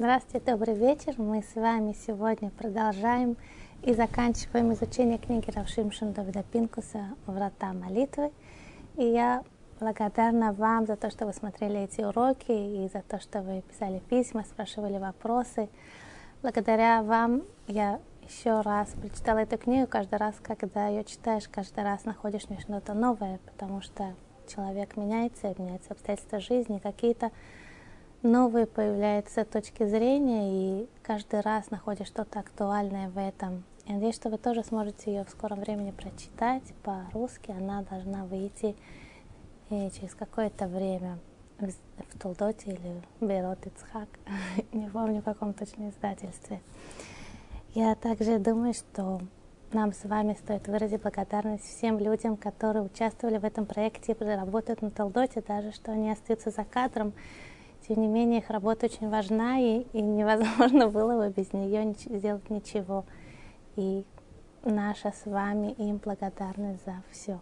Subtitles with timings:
[0.00, 1.12] Здравствуйте, добрый вечер.
[1.18, 3.36] Мы с вами сегодня продолжаем
[3.82, 8.32] и заканчиваем изучение книги Равшимшин Давида Пинкуса «Врата молитвы».
[8.96, 9.44] И я
[9.78, 13.98] благодарна вам за то, что вы смотрели эти уроки и за то, что вы писали
[14.08, 15.68] письма, спрашивали вопросы.
[16.40, 19.86] Благодаря вам я еще раз прочитала эту книгу.
[19.86, 24.14] Каждый раз, когда ее читаешь, каждый раз находишь что-то новое, потому что
[24.48, 27.32] человек меняется, меняются обстоятельства жизни, какие-то
[28.22, 33.64] новые появляются точки зрения, и каждый раз находишь что-то актуальное в этом.
[33.86, 37.50] Я надеюсь, что вы тоже сможете ее в скором времени прочитать по-русски.
[37.50, 38.76] Она должна выйти
[39.70, 41.18] и через какое-то время
[41.58, 44.08] в Толдоте или Берот Ицхак.
[44.72, 46.60] Не помню, в каком точно издательстве.
[47.74, 49.20] Я также думаю, что
[49.72, 54.82] нам с вами стоит выразить благодарность всем людям, которые участвовали в этом проекте и работают
[54.82, 57.12] на Толдоте, даже что они остаются за кадром.
[57.90, 62.48] Тем не менее, их работа очень важна, и, и невозможно было бы без нее сделать
[62.48, 63.04] ничего.
[63.74, 64.04] И
[64.62, 67.40] наша с вами им благодарность за все.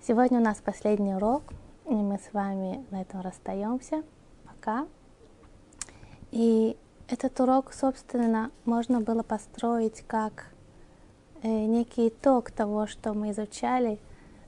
[0.00, 1.42] Сегодня у нас последний урок,
[1.84, 4.04] и мы с вами на этом расстаемся.
[4.46, 4.86] Пока.
[6.30, 10.46] И этот урок, собственно, можно было построить как
[11.42, 13.98] э, некий итог того, что мы изучали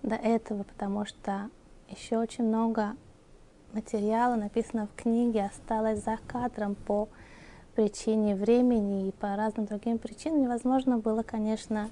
[0.02, 1.50] до этого, потому что
[1.90, 2.96] еще очень много
[3.78, 7.08] материала, написано в книге, осталось за кадром по
[7.76, 10.42] причине времени и по разным другим причинам.
[10.42, 11.90] Невозможно было, конечно,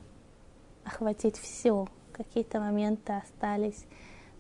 [0.85, 1.87] охватить все.
[2.13, 3.87] Какие-то моменты остались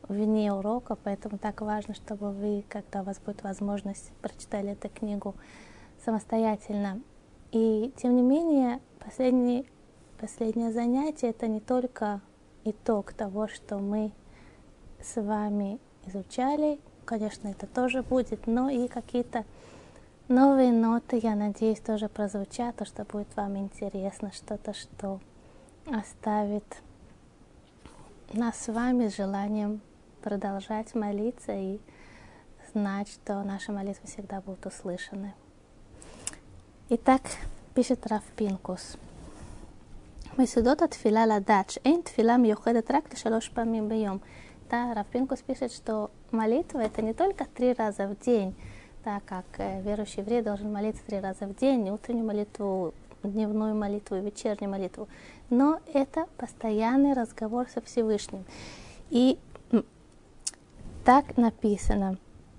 [0.08, 5.36] вне урока, поэтому так важно, чтобы вы, когда у вас будет возможность, прочитали эту книгу
[6.04, 7.00] самостоятельно.
[7.52, 9.70] И тем не менее, последний,
[10.18, 12.20] последнее занятие это не только
[12.64, 14.10] итог того, что мы
[15.00, 19.43] с вами изучали, конечно, это тоже будет, но и какие-то
[20.27, 25.19] новые ноты, я надеюсь, тоже прозвучат, то, что будет вам интересно, что-то, что
[25.85, 26.63] оставит
[28.33, 29.81] нас с вами с желанием
[30.21, 31.79] продолжать молиться и
[32.73, 35.33] знать, что наши молитвы всегда будут услышаны.
[36.89, 37.21] Итак,
[37.73, 38.97] пишет Раф Пинкус.
[40.37, 44.17] מיסודות התפילה לדעת שאין תפילה מיוחדת רק לשלוש פעמים ביום.
[44.68, 48.52] да, Равпинкус пишет, что молитва– это не только три раза в день,
[49.04, 54.16] так как э, верующий еврей должен молиться три раза в день, утреннюю молитву, дневную молитву
[54.16, 55.06] вечернюю молитву,
[55.50, 58.44] но это постоянный разговор со Всевышним.
[59.10, 59.38] И
[61.04, 62.18] так написано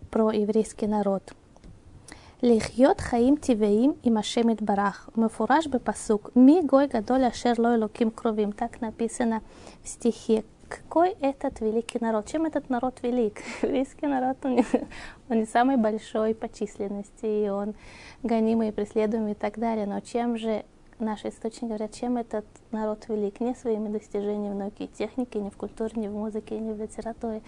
[0.09, 1.33] про еврейский народ.
[2.39, 5.09] Лихьот хаим тивеим и машемит барах.
[5.15, 6.31] Мефураж бы пасук.
[6.35, 8.53] Ми гой гадоля шерлой луким кровим.
[8.53, 9.41] Так написано
[9.83, 12.27] в стихе какой этот великий народ?
[12.27, 13.41] Чем этот народ велик?
[13.61, 14.59] Еврейский народ, он
[15.29, 17.75] он не самый большой по численности, и он
[18.23, 19.85] гонимый, преследуемый и так далее.
[19.85, 20.65] Но чем же
[20.99, 23.39] наши источники говорят, чем этот народ велик?
[23.39, 26.81] Не своими достижениями в науке и технике, не в культуре, не в музыке, не в
[26.81, 27.41] литературе.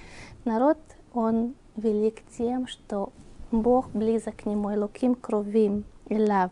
[0.46, 0.78] Народ,
[1.14, 3.12] он велик тем, что
[3.52, 6.52] Бог близок к нему, и луким кровим, и лав.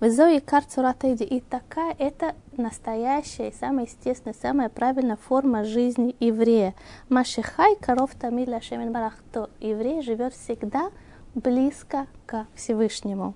[0.00, 6.74] Везои карцурата и такая это настоящая, самая естественная, самая правильная форма жизни еврея.
[7.10, 10.90] Машихай коров тамиля шемен барах, то еврей живет всегда
[11.34, 13.34] близко к Всевышнему.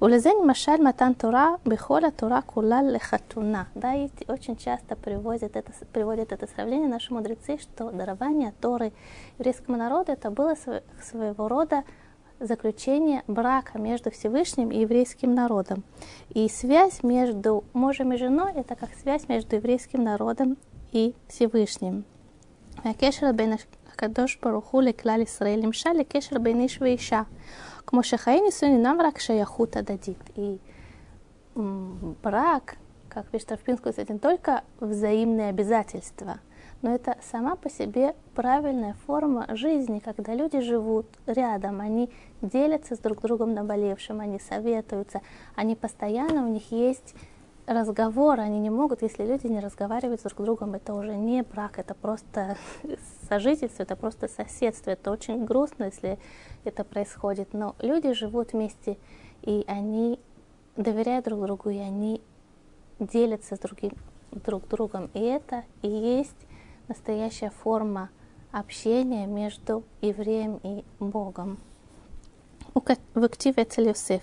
[0.00, 3.68] Улезень машаль матан Тора бихоля Тора кула лехатуна.
[3.76, 8.92] Да, и очень часто приводят это, приводят это сравнение наши мудрецы, что дарование Торы
[9.38, 10.56] еврейскому народу это было
[11.00, 11.84] своего рода
[12.41, 15.83] заключение брака между Всевышним и еврейским народом.
[16.29, 20.57] И связь между мужем и женой – это как связь между еврейским народом
[20.91, 22.03] и Всевышним.
[22.85, 23.53] הקשר בין
[23.93, 27.21] הקדוש ברוך הוא לכלל ישראל למשל לקשר בין איש ואישה.
[27.85, 30.29] כמו שחיי נישואין אינם רק שייכות הדדית.
[30.37, 30.57] И
[32.23, 32.77] брак,
[33.09, 36.47] как пишет Равпинскую, это не только взаимные обязательства –
[36.81, 42.09] но это сама по себе правильная форма жизни, когда люди живут рядом, они
[42.42, 45.20] делятся с друг другом наболевшим, они советуются,
[45.54, 47.14] они постоянно, у них есть
[47.66, 51.78] разговор, они не могут, если люди не разговаривают с друг другом, это уже не брак,
[51.78, 52.56] это просто
[53.28, 56.18] сожительство, это просто соседство, это очень грустно, если
[56.64, 58.98] это происходит, но люди живут вместе,
[59.42, 60.18] и они
[60.76, 62.20] доверяют друг другу, и они
[62.98, 63.92] делятся с другим,
[64.32, 66.46] друг другом, и это и есть
[66.88, 68.10] настоящая форма
[68.50, 71.58] общения между евреем и Богом.
[73.15, 74.21] וכתיב אצל יוסף,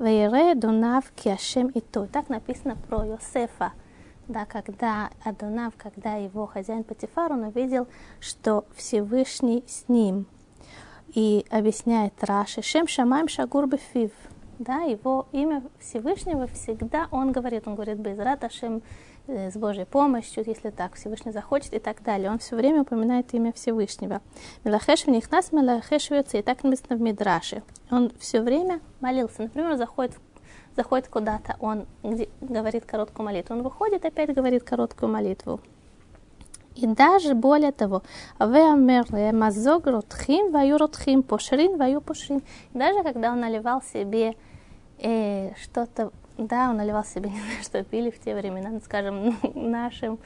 [0.00, 2.04] וירא אדוניו כי השם איתו.
[2.12, 3.68] Так написано про Йосефа.
[4.30, 7.88] Да, когда Адонав, когда его хозяин Патифар, он увидел,
[8.20, 10.26] что Всевышний с ним.
[11.12, 14.12] И объясняет Раши, Шем Шамаем Шагур Бефив.
[14.60, 18.80] Да, его имя Всевышнего всегда он говорит, он говорит Безрат Ашем э,
[19.27, 22.29] с Божьей помощью, если так Всевышний захочет и так далее.
[22.29, 24.21] Он все время упоминает имя Всевышнего.
[24.63, 27.63] Мелахеш в них нас, Мелахеш и так написано в Мидраше.
[27.89, 29.43] Он все время молился.
[29.43, 30.15] Например, заходит,
[30.75, 33.55] заходит куда-то, он где, говорит короткую молитву.
[33.55, 35.59] Он выходит, опять говорит короткую молитву.
[36.75, 38.03] И даже более того,
[38.37, 42.43] мазог ротхим ваю ротхим, пошрин ваю пошрин.
[42.73, 44.35] Даже когда он наливал себе
[44.99, 49.37] э, что-то, да, он наливал себе, не знаю, что пили в те времена, ну, скажем,
[49.53, 50.19] нашим,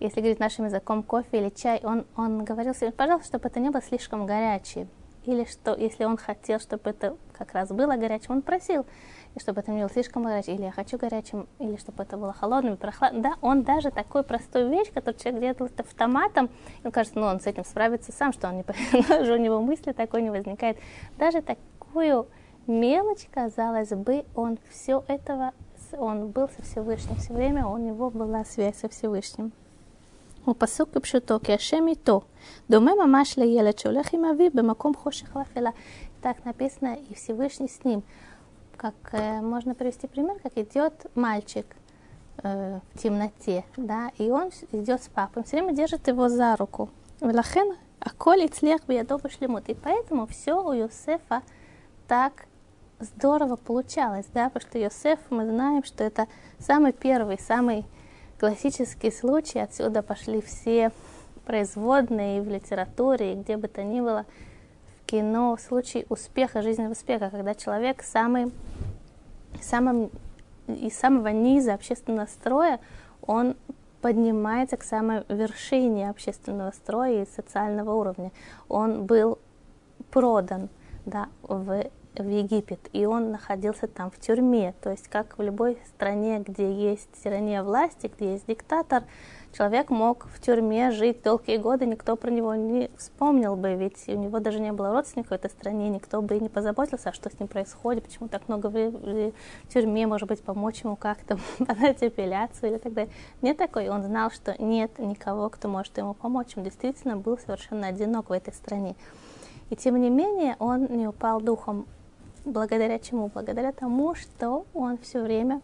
[0.00, 3.70] если говорить нашим языком, кофе или чай, он, он говорил себе, пожалуйста, чтобы это не
[3.70, 4.88] было слишком горячее.
[5.24, 8.84] Или что, если он хотел, чтобы это как раз было горячим, он просил,
[9.34, 12.34] и чтобы это не было слишком горячим, или я хочу горячим, или чтобы это было
[12.34, 13.22] холодным прохладным.
[13.22, 16.50] Да, он даже такой простой вещь, который человек делает автоматом,
[16.82, 18.64] ему кажется, ну, он с этим справится сам, что он не
[19.32, 20.76] у него мысли такой не возникает.
[21.16, 22.26] Даже такую
[22.67, 25.53] мелочь, казалось бы, он все этого,
[25.91, 29.51] он был со Всевышним все время, у него была связь со Всевышним.
[30.45, 32.21] הוא פסוק כפשוטו, כי השם איתו,
[32.69, 35.69] דומה ממש לילד שהולך עם אביו במקום חושך ואפלה.
[36.21, 38.03] Так написано, и Всевышний с ним
[38.75, 41.65] как э, можно привести пример, как идет мальчик
[42.43, 46.89] э, в темноте, да, и он идет с папой, все время держит его за руку.
[47.21, 49.69] Велахен аколи цлех биядоба шлемут.
[49.69, 51.41] И поэтому все у Йосефа
[52.07, 52.45] так
[53.00, 56.26] здорово получалось, да, потому что Йосеф, мы знаем, что это
[56.58, 57.84] самый первый, самый
[58.38, 60.92] классический случай, отсюда пошли все
[61.44, 64.26] производные и в литературе, и где бы то ни было–
[65.06, 68.52] кино случай успеха, жизненного успеха, когда человек самый,
[69.60, 70.10] самым,
[70.66, 72.80] из самого низа общественного строя,
[73.22, 73.56] он
[74.00, 78.32] поднимается к самой вершине общественного строя и социального уровня.
[78.68, 79.38] Он был
[80.10, 80.68] продан
[81.06, 81.86] да, в,
[82.16, 84.74] в Египет, и он находился там в тюрьме.
[84.82, 89.04] То есть, как в любой стране, где есть тирания власти, где есть диктатор,
[89.56, 94.12] человек мог в тюрьме жить долгие годы, никто про него не вспомнил бы, ведь у
[94.16, 97.38] него даже не было родственников в этой стране, никто бы и не позаботился, что с
[97.38, 99.32] ним происходит, почему так много в
[99.72, 103.12] тюрьме, может быть, помочь ему как-то подать апелляцию или так далее.
[103.42, 106.56] Нет такой, он знал, что нет никого, кто может ему помочь.
[106.56, 108.96] Он действительно был совершенно одинок в этой стране.
[109.70, 111.86] И тем не менее он не упал духом.
[112.44, 113.30] Благодаря чему?
[113.32, 115.62] Благодаря тому, что он все время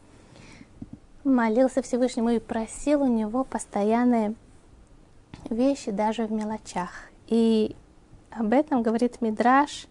[1.25, 4.35] молился Всевышнему и просил у него постоянные
[5.51, 6.91] вещи даже в мелочах.
[7.27, 7.77] И
[8.31, 9.87] об этом говорит Мидраш,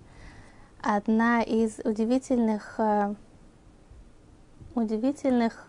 [0.81, 3.13] одна из удивительных, э,
[4.73, 5.67] удивительных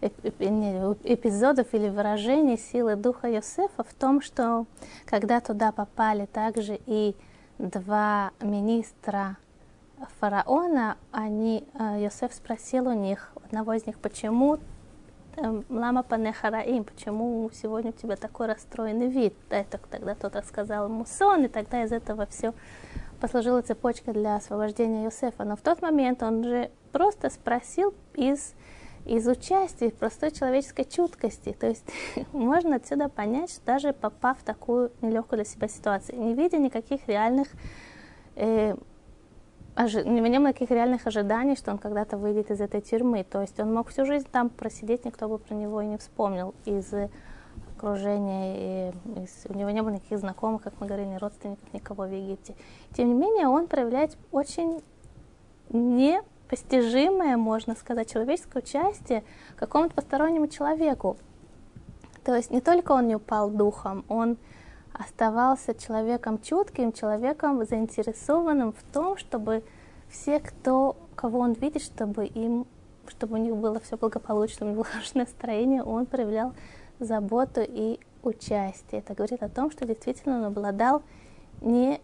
[0.00, 4.66] эпизодов или выражений силы духа Йосефа в том, что
[5.06, 7.16] когда туда попали также и
[7.58, 9.38] два министра
[10.20, 14.58] фараона, они, э, Йосеф спросил у них, одного из них, почему
[15.68, 19.34] Лама панехараим, почему сегодня у тебя такой расстроенный вид?
[19.50, 22.54] Это тогда кто-то сказал ему сон, и тогда из этого все
[23.20, 25.44] послужила цепочка для освобождения Иосифа.
[25.44, 28.54] Но в тот момент он же просто спросил из,
[29.04, 31.52] из участия, простой человеческой чуткости.
[31.52, 31.84] То есть
[32.32, 37.06] можно отсюда понять, что даже попав в такую нелегкую для себя ситуацию, не видя никаких
[37.08, 37.48] реальных
[38.36, 38.74] э,
[39.76, 40.02] ожи...
[40.02, 43.24] у было никаких реальных ожиданий, что он когда-то выйдет из этой тюрьмы.
[43.24, 46.54] То есть он мог всю жизнь там просидеть, никто бы про него и не вспомнил
[46.64, 46.92] из
[47.76, 48.90] окружения.
[48.90, 49.46] И из...
[49.48, 52.54] У него не было никаких знакомых, как мы говорили, родственников, никого в Египте.
[52.96, 54.82] Тем не менее, он проявляет очень
[55.68, 59.24] непостижимое, можно сказать, человеческое участие
[59.56, 61.16] какому-то постороннему человеку.
[62.24, 64.36] То есть не только он не упал духом, он
[64.98, 69.62] оставался человеком чутким, человеком заинтересованным в том, чтобы
[70.08, 72.66] все, кто, кого он видит, чтобы им,
[73.08, 76.54] чтобы у них было все благополучно, у них было хорошее настроение, он проявлял
[76.98, 79.00] заботу и участие.
[79.00, 81.02] Это говорит о том, что действительно он обладал
[81.60, 82.00] не,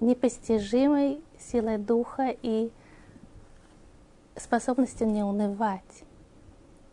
[0.00, 2.70] непостижимой силой духа и
[4.36, 6.04] способностью не унывать.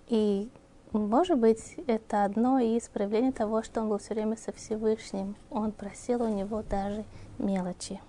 [0.08, 0.50] И
[0.93, 5.35] может быть, это одно из проявлений того, что он был все время со Всевышним.
[5.51, 7.05] Он просил у него даже
[7.39, 8.01] мелочи.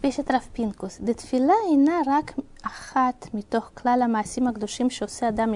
[0.00, 2.32] פשט רב פינקוס, דתפילה אינה רק
[2.62, 5.52] אחת מתוך כלל המעשים הקדושים שעושה אדם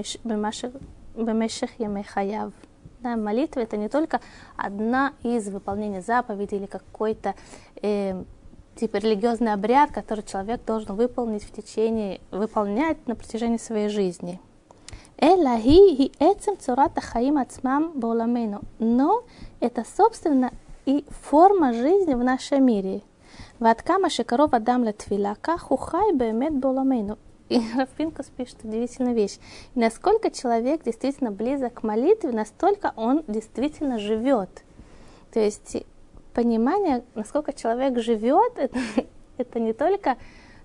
[1.16, 2.50] במשך ימי חייו.
[3.02, 4.21] Да, молитва это не только
[4.57, 7.35] одна из выполнения заповедей или какой-то
[7.83, 8.23] э,
[8.75, 14.39] типа религиозный обряд, который человек должен выполнить в течение, выполнять на протяжении своей жизни.
[18.79, 19.24] Но
[19.62, 20.51] это, собственно,
[20.86, 23.01] и форма жизни в нашем мире.
[23.60, 27.17] Ваткама Шикаров Адам Латвила, Кахухай Бемет Боламейну.
[27.48, 29.38] И Равпинкус пишет удивительную вещь.
[29.74, 34.63] И насколько человек действительно близок к молитве, настолько он действительно живет.
[35.32, 35.77] То есть
[36.36, 38.77] понимание, насколько человек живет, это,
[39.38, 40.18] это не только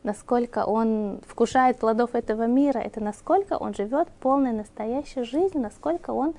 [0.03, 6.35] насколько он вкушает плодов этого мира, это насколько он живет полной настоящей жизнью, насколько он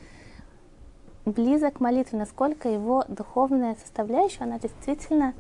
[1.25, 5.33] близок к молитве, насколько его духовная составляющая, она действительно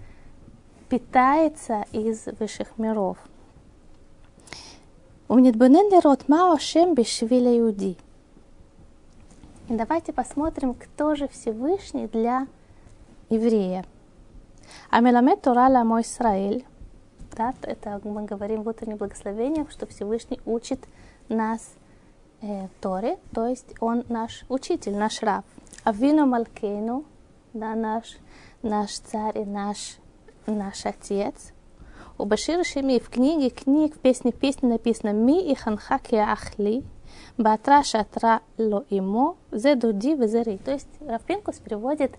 [0.89, 3.17] питается из высших миров.
[5.27, 7.97] Умнитбунен лирот мао шем бешвиля иуди.
[9.69, 12.47] И давайте посмотрим, кто же Всевышний для
[13.31, 13.83] еврея.
[14.91, 16.65] Амеламет Тора Ламо Исраиль.
[17.35, 20.79] Да, это мы говорим в утренних благословениях, что Всевышний учит
[21.29, 21.73] нас
[22.41, 25.45] э, Торе, то есть он наш учитель, наш раб.
[25.83, 27.05] Авину Малкейну,
[27.53, 28.17] да, наш,
[28.61, 29.97] наш царь и наш,
[30.45, 31.53] наш отец–
[32.21, 36.83] у Башира Шеми в книге книг, в песне песни написано «Ми и ханхаки ахли,
[37.35, 40.59] батра шатра ло имо, зе дуди везери».
[40.59, 42.11] То есть Рафпинкус приводит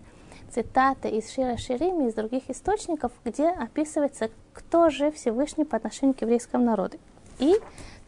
[0.52, 6.22] цитаты из Шира Ширими, из других источников, где описывается, кто же Всевышний по отношению к
[6.22, 6.98] еврейскому народу.
[7.38, 7.56] И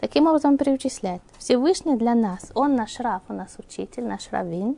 [0.01, 1.23] таким образом перечисляет.
[1.39, 4.77] Всевышний для нас, он наш рав, он наш учитель, наш раввин,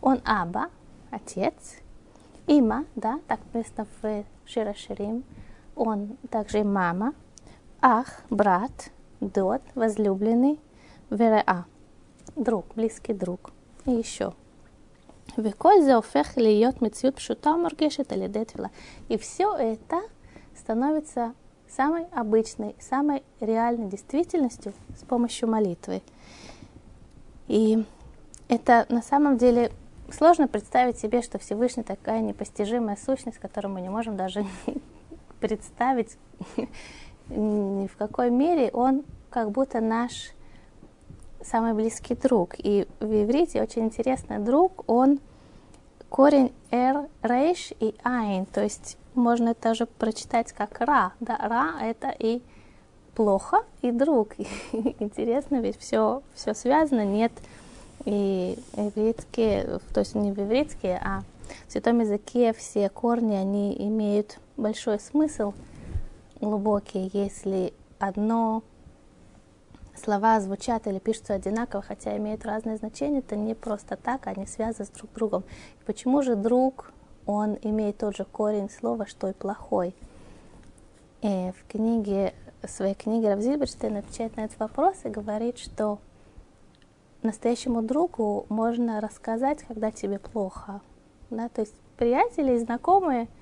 [0.00, 0.68] он Аба,
[1.10, 1.76] отец,
[2.46, 5.24] Има, да, так написано в Шира Ширим,
[5.76, 7.14] он также мама,
[7.80, 10.58] ах, брат, дот, возлюбленный,
[11.10, 11.66] вереа,
[12.36, 13.50] друг, близкий друг.
[13.84, 14.32] И еще.
[15.37, 18.67] וכל זה הופך להיות מציאות פשוטה ומורגשת על ידי תפילה.
[19.09, 19.97] И все это
[20.55, 21.33] становится
[21.67, 26.01] самой обычной, самой реальной действительностью с помощью молитвы.
[27.47, 27.83] И
[28.47, 29.71] это на самом деле
[30.11, 34.45] сложно представить себе, что Всевышний такая непостижимая сущность, которую мы не можем даже
[35.39, 36.17] представить,
[37.29, 40.31] ни в какой мере он как будто наш
[41.42, 42.54] самый близкий друг.
[42.58, 45.20] И в иврите очень интересный друг, он
[46.08, 51.12] корень эр, рейш и айн, то есть можно это тоже прочитать как ра.
[51.20, 52.40] Да, ра это и
[53.14, 54.34] плохо, и друг.
[55.00, 57.32] Интересно, ведь все, все связано, нет
[58.04, 61.22] и ивритские, то есть не в ивритские, а
[61.66, 65.52] в святом языке все корни, они имеют большой смысл
[66.40, 68.62] глубокий, если одно
[69.98, 74.86] слова звучат или пишутся одинаково, хотя имеют разные значения, это не просто так, они связаны
[74.86, 75.44] с друг другом.
[75.80, 76.92] И почему же друг,
[77.26, 79.94] он имеет тот же корень слова, что и плохой?
[81.20, 85.98] И в книге, в своей книге Равзильберштейн отвечает на этот вопрос и говорит, что
[87.22, 90.80] настоящему другу можно рассказать, когда тебе плохо.
[91.30, 91.48] Да?
[91.48, 93.28] То есть приятели и знакомые–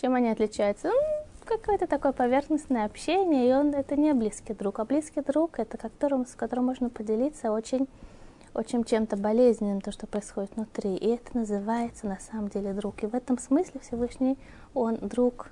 [0.00, 0.92] чем они отличаются?
[1.48, 6.26] Какое-то такое поверхностное общение, и он это не близкий друг, а близкий друг это которым,
[6.26, 7.88] с которым можно поделиться очень,
[8.52, 10.94] очень чем-то болезненным, то, что происходит внутри.
[10.94, 13.02] И это называется на самом деле друг.
[13.02, 14.36] И в этом смысле Всевышний,
[14.74, 15.50] он друг,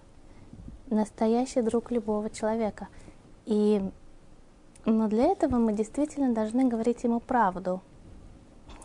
[0.91, 2.89] настоящий друг любого человека.
[3.47, 3.81] И
[4.85, 7.81] но для этого мы действительно должны говорить ему правду.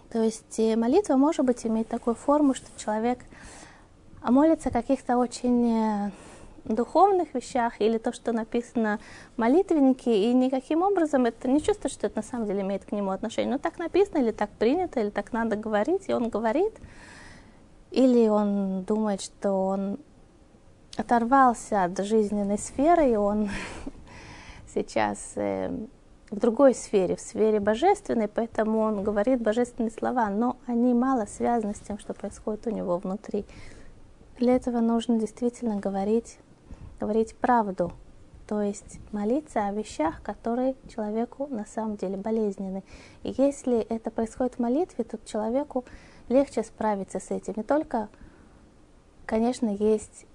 [0.09, 3.19] То есть э, молитва, может быть, иметь такую форму, что человек
[4.21, 6.11] а молится о каких-то очень э,
[6.65, 8.99] духовных вещах или то, что написано
[9.35, 12.91] в молитвеннике, и никаким образом это не чувствует, что это на самом деле имеет к
[12.91, 13.53] нему отношение.
[13.53, 16.73] Ну, так написано, или так принято, или так надо говорить, и он говорит.
[17.91, 19.99] Или он думает, что он
[20.97, 23.49] оторвался от жизненной сферы, и он
[24.73, 25.69] сейчас э,
[26.29, 31.75] в другой сфере, в сфере божественной, поэтому он говорит божественные слова, но они мало связаны
[31.75, 33.45] с тем, что происходит у него внутри.
[34.39, 36.39] Для этого нужно действительно говорить,
[37.01, 37.91] говорить правду,
[38.45, 42.83] то есть молиться о вещах, которые человеку на самом деле болезненны.
[43.23, 45.83] И если это происходит в молитве, то человеку
[46.29, 47.55] легче справиться с этим.
[47.57, 48.07] Не только,
[49.25, 50.27] конечно, есть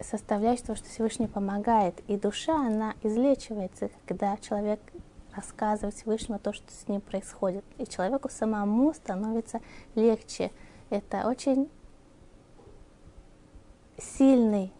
[0.00, 4.80] составляющая, что Всевышний помогает, и душа, она излечивается, когда человек
[5.32, 7.64] рассказывает Всевышнему то, что с ним происходит.
[7.78, 9.60] И человеку самому становится
[9.94, 10.50] легче.
[10.90, 11.68] Это очень
[13.96, 14.72] сильный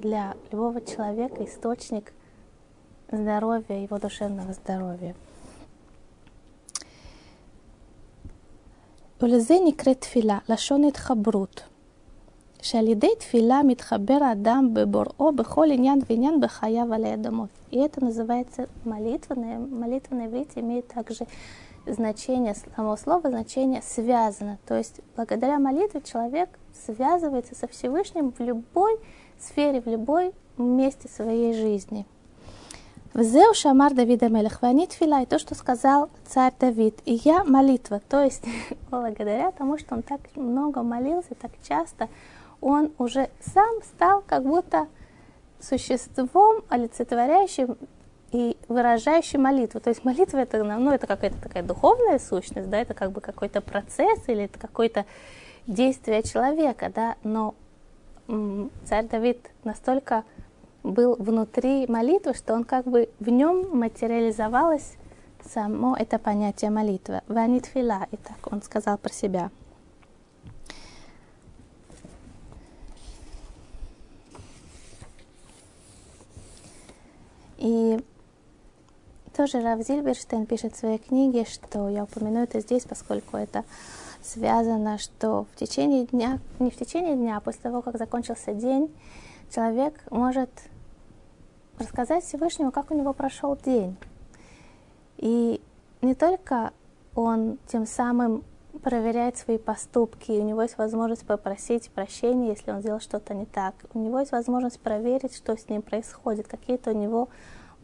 [0.00, 2.12] для любого человека источник
[3.10, 5.14] здоровья, его душевного здоровья.
[9.22, 11.62] ולזה נקראת תפילה, לשון התחברות,
[12.62, 17.48] שעל ידי תפילה מתחבר האדם בבוראו בכל עניין ועניין בחייו עלי אדמות.
[17.72, 19.34] И это называется молитва.
[19.34, 21.26] Молитва на иврите имеет также
[21.86, 24.58] значение самого слова, значение связано.
[24.66, 26.48] То есть благодаря молитве человек
[26.86, 28.98] связывается со Всевышним в любой
[29.43, 32.05] сфере, в любой месте своей жизни.
[33.13, 36.99] Взеу шамар Давида Мелех, ванит фила, и то, что сказал царь Давид.
[37.05, 38.43] И я молитва, то есть
[38.91, 42.09] благодаря тому, что он так много молился, так часто,
[42.59, 44.87] он уже сам стал как будто
[45.61, 47.77] существом, олицетворяющим
[48.33, 49.79] и выражающим молитву.
[49.79, 53.61] То есть молитва это, ну, это какая-то такая духовная сущность, да, это как бы какой-то
[53.61, 55.05] процесс или это какое-то
[55.67, 57.55] действие человека, да, но
[58.27, 60.23] царь Давид настолько
[60.83, 64.97] был внутри молитвы, что он как бы в нем материализовалось
[65.43, 67.21] само это понятие молитвы.
[67.27, 69.51] Ванитфила, и так он сказал про себя.
[77.57, 77.99] И
[79.35, 83.63] тоже Рав Зильберштейн пишет в своей книге, что я упомяну это здесь, поскольку это
[84.25, 88.93] связано, что в течение дня, не в течение дня, а после того, как закончился день,
[89.53, 90.49] человек может
[91.77, 93.95] рассказать Всевышнему, как у него прошел день.
[95.17, 95.61] И
[96.01, 96.71] не только
[97.13, 98.43] он тем самым
[98.83, 103.73] проверяет свои поступки, у него есть возможность попросить прощения, если он сделал что-то не так.
[103.93, 107.29] У него есть возможность проверить, что с ним происходит, какие-то у него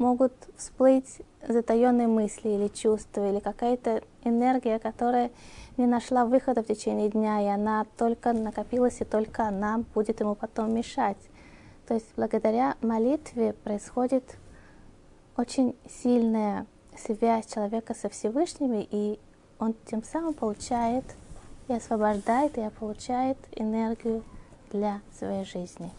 [0.01, 5.31] могут всплыть затаенные мысли или чувства, или какая-то энергия, которая
[5.77, 10.35] не нашла выхода в течение дня, и она только накопилась, и только она будет ему
[10.35, 11.17] потом мешать.
[11.87, 14.23] То есть благодаря молитве происходит
[15.37, 16.65] очень сильная
[16.97, 19.19] связь человека со Всевышним, и
[19.59, 21.05] он тем самым получает
[21.67, 24.23] и освобождает, и получает энергию
[24.71, 25.91] для своей жизни.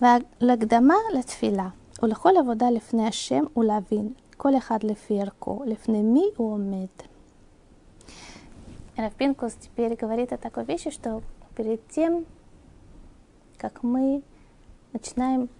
[0.00, 1.68] ולהקדמה לתפילה
[2.02, 6.86] ולכל עבודה לפני השם ולהבין כל אחד לפי ערכו, לפני מי הוא עומד.
[8.98, 11.22] Равпинкус теперь говорит о такой вещи, что
[11.54, 12.24] перед тем,
[13.58, 14.22] как мы
[14.94, 15.50] начинаем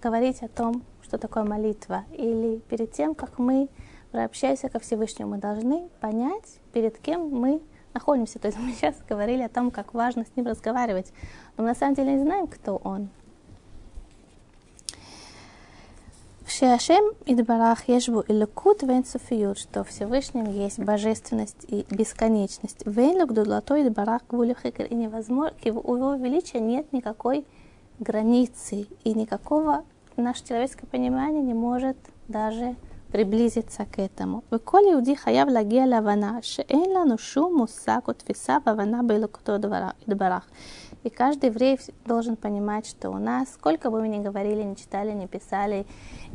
[0.00, 3.68] говорить о том, что такое молитва, или перед тем, как мы
[4.12, 7.60] обращаемся ко Всевышнему, мы должны понять, перед кем мы
[7.94, 8.38] находимся.
[8.38, 11.12] То есть мы сейчас говорили о том, как важно с ним разговаривать,
[11.56, 13.08] но мы на самом деле не знаем, кто он.
[16.48, 22.86] Шеашем Идбарах Ешбу Илюкут Венсуфиют, что в Всевышнем есть божественность и бесконечность.
[22.86, 27.46] Венлюк Дудлато Идбарах Гвулюхикер, и невозможно, у его величия нет никакой
[27.98, 29.84] границы, и никакого
[30.16, 31.96] наше человеческое понимание не может
[32.28, 32.76] даже
[33.10, 34.42] приблизиться к этому.
[34.52, 39.52] וכל יהודי חייב להגיע להבנה שאין לנו שום מושג או תפיסה והבנה באלוקותו
[40.08, 40.48] יתברך.
[41.03, 45.11] И каждый еврей должен понимать, что у нас, сколько бы мы ни говорили, ни читали,
[45.11, 45.85] ни писали,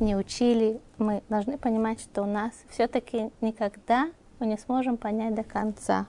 [0.01, 5.43] не учили, мы должны понимать, что у нас все-таки никогда мы не сможем понять до
[5.45, 6.07] конца,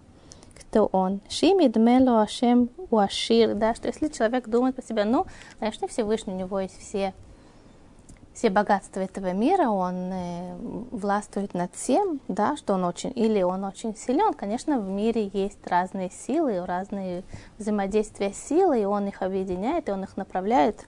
[0.57, 1.19] кто он.
[1.29, 5.25] Шими дмело ашем уашир, да, что если человек думает по себе, ну,
[5.59, 7.13] конечно, Всевышний, у него есть все
[8.35, 10.55] все богатства этого мира, он э,
[10.91, 14.33] властвует над всем, да, что он очень, или он очень силен.
[14.33, 17.23] Конечно, в мире есть разные силы, разные
[17.57, 20.85] взаимодействия силы, и он их объединяет, и он их направляет.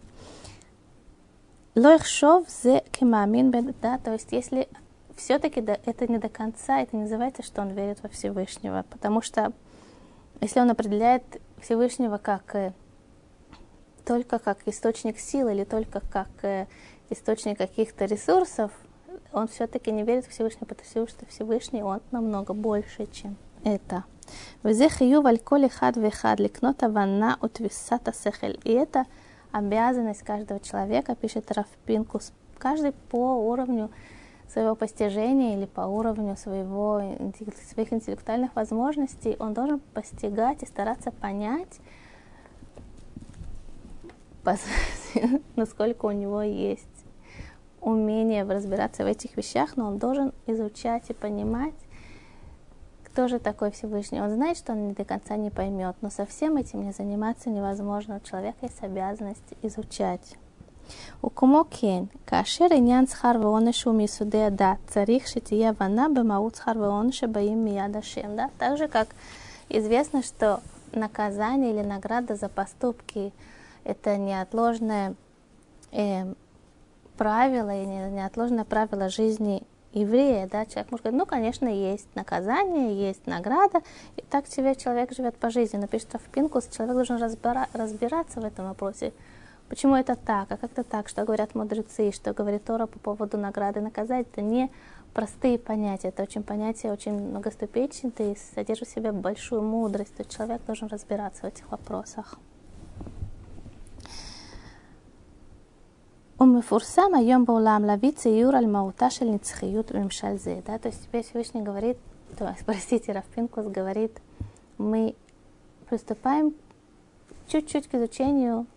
[1.73, 4.67] Лойхшов зе кемамин да, то есть если
[5.15, 9.21] все-таки да, это не до конца, это не называется, что он верит во Всевышнего, потому
[9.21, 9.53] что
[10.41, 11.23] если он определяет
[11.61, 12.73] Всевышнего как э,
[14.05, 16.67] только как источник силы или только как э,
[17.10, 18.70] источник каких-то ресурсов,
[19.32, 24.04] он все-таки не верит в Всевышнего, потому что Всевышний, он намного больше, чем это.
[24.64, 28.52] וזה חיוב על כל אחד ואחד לקנות הבנה ותפיסת השכל.
[28.64, 29.04] И это
[29.52, 33.90] обязанность каждого человека, пишет Рафпинкус, каждый по уровню
[34.48, 37.16] своего постижения или по уровню своего,
[37.70, 41.80] своих интеллектуальных возможностей, он должен постигать и стараться понять,
[45.56, 46.95] насколько у него есть
[47.80, 51.74] умение разбираться в этих вещах, но он должен изучать и понимать,
[53.04, 54.22] кто же такой Всевышний.
[54.22, 57.50] Он знает, что он не до конца не поймет, но со всем этим не заниматься
[57.50, 58.16] невозможно.
[58.16, 60.36] У человека есть обязанность изучать.
[61.24, 67.18] וכמו כן, כאשר עניין שכר ועונש הוא מיסודי הדת, צריך שתהיה הבנה במהות שכר ועונש
[67.18, 68.36] שבאים מיד השם.
[68.36, 68.46] Да?
[68.58, 69.08] Так же, как
[69.68, 70.60] известно, что
[70.92, 75.14] наказание или награда за поступки – это неотложное
[75.92, 76.34] э,
[77.17, 83.25] правило и неотложное правило жизни еврея, да, человек может говорить, ну, конечно, есть наказание, есть
[83.25, 83.81] награда,
[84.15, 85.77] и так себе человек живет по жизни.
[85.77, 89.13] Напишет в Пинкус, человек должен разбира- разбираться в этом вопросе,
[89.69, 93.37] почему это так, а как это так, что говорят мудрецы, что говорит Тора по поводу
[93.37, 94.69] награды и наказания, это не
[95.17, 96.09] простые понятия.
[96.09, 100.15] Это очень понятие очень многоступенчатое и содержит в себе большую мудрость.
[100.15, 102.37] То есть человек должен разбираться в этих вопросах.
[106.39, 110.61] Умифурсам айом баулам лавица юра аль-мауташ аль-нецхиют умимшальзе.
[110.67, 111.97] Да, то есть теперь Всевышний говорит,
[112.37, 114.21] то, простите, Равпинкус говорит,
[114.77, 115.15] мы
[115.89, 116.53] приступаем
[117.47, 118.67] чуть-чуть к изучению,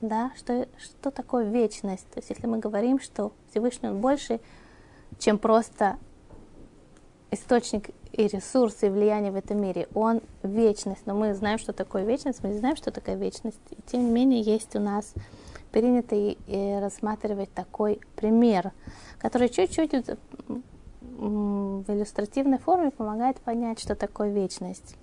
[0.00, 2.08] да, что, что такое вечность.
[2.10, 4.40] То есть если мы говорим, что Всевышний он больше,
[5.20, 5.98] чем просто
[7.30, 9.88] источник и ресурс и влияние в этом мире.
[9.94, 13.60] Он вечность, но мы знаем, что такое вечность, мы не знаем, что такое вечность.
[13.70, 15.14] И тем не менее, есть у нас
[15.72, 16.36] принято
[16.80, 18.72] рассматривать такой пример,
[19.18, 19.92] который чуть-чуть
[21.00, 24.96] в иллюстративной форме помогает понять, что такое вечность.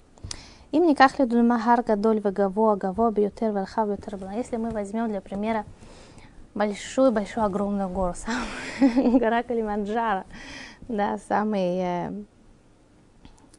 [0.72, 5.66] Им никак ли хар гадоль вегаво, гаво бьютер верхав бьютер Если мы возьмем для примера
[6.54, 8.14] большую-большую огромную гору,
[9.20, 10.26] гора Калиманджаро,
[10.88, 12.12] да, самый э,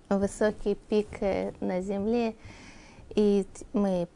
[0.09, 2.35] высокий пик э, на Земле,
[3.15, 4.07] и мы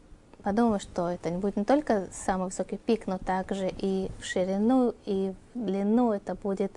[0.45, 4.95] подумаем, что это не будет не только самый высокий пик, но также и в ширину,
[5.07, 6.73] и в длину это будет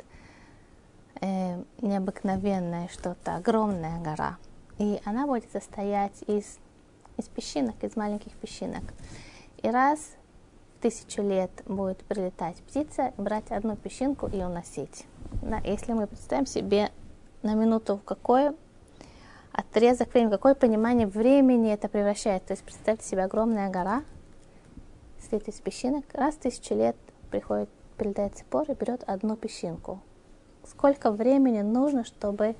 [1.19, 4.37] э, необыкновенное что-то, огромная гора.
[4.79, 6.59] И она будет состоять из,
[7.17, 8.83] из песчинок, из маленьких песчинок.
[9.61, 9.99] И раз
[10.77, 15.05] в тысячу лет будет прилетать птица, брать одну песчинку и уносить.
[15.41, 16.91] Да, если мы представим себе
[17.43, 18.51] на минуту, в какой
[19.57, 22.45] отрезок времени, какое понимание времени это превращает.
[22.45, 24.03] То есть представьте себе огромная гора,
[25.19, 26.95] состоит из песчинок, раз в тысячу лет
[27.31, 27.67] приходит,
[27.97, 29.99] прилетает цепор и берет одну песчинку.
[30.63, 32.55] Сколько времени нужно, чтобы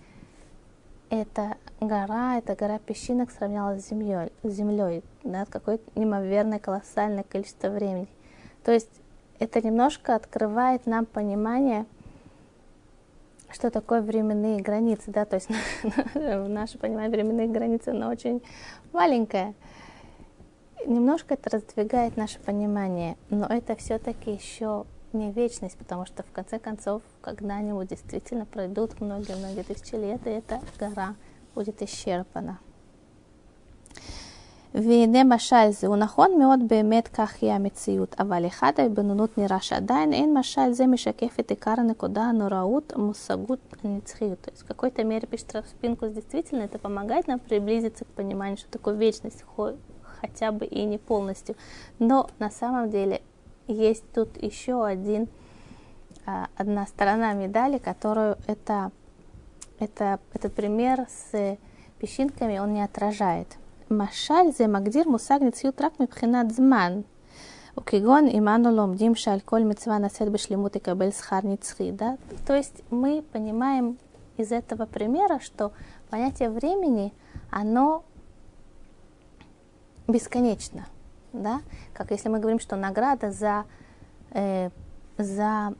[1.09, 7.69] эта гора, эта гора песчинок сравнялась с землей, с землей да, какое-то неимоверное, колоссальное количество
[7.69, 8.07] времени.
[8.63, 8.89] То есть
[9.39, 11.85] это немножко открывает нам понимание,
[13.51, 15.49] что такое временные границы, да, то есть
[16.15, 18.41] наше понимание временные границы, но очень
[18.93, 19.53] маленькая.
[20.85, 26.59] Немножко это раздвигает наше понимание, но это все-таки еще не вечность, потому что в конце
[26.59, 31.15] концов когда-нибудь действительно пройдут многие-многие тысячи лет, и эта гора
[31.55, 32.59] будет исчерпана.
[34.76, 40.12] והנה משל זה, הוא נכון מאוד באמת כך היא המציאות, אבל אחד ההתבוננות נראה שעדיין
[40.12, 44.38] אין משל זה משקף את עיקר הנקודה הנוראות, המושגות, הנצחיות.
[44.42, 48.70] То есть в какой-то мере пишет Распинкус действительно это помогает нам приблизиться к пониманию, что
[48.70, 49.44] такое вечность,
[50.20, 51.54] хотя бы и не полностью.
[51.98, 53.20] Но на самом деле
[53.68, 55.28] есть тут еще один,
[56.24, 58.90] а, одна сторона медали, которую это,
[59.78, 61.58] это, этот пример с
[61.98, 63.48] песчинками он не отражает.
[63.91, 67.01] משל זה מגדיר מושג נציות רק מבחינת זמן,
[67.79, 72.17] וכגון עמנו לומדים שעל כל מצווה נעשית בשלמות יקבל שכר נצחי, да?
[72.45, 73.97] То есть мы понимаем
[74.37, 75.71] из этого примера, что
[76.09, 77.13] понятие времени,
[77.51, 78.03] оно
[80.07, 80.85] бесконечно,
[81.33, 81.61] да?
[81.93, 83.65] Как если мы говорим, что награда за,
[84.31, 84.69] э,
[85.17, 85.73] за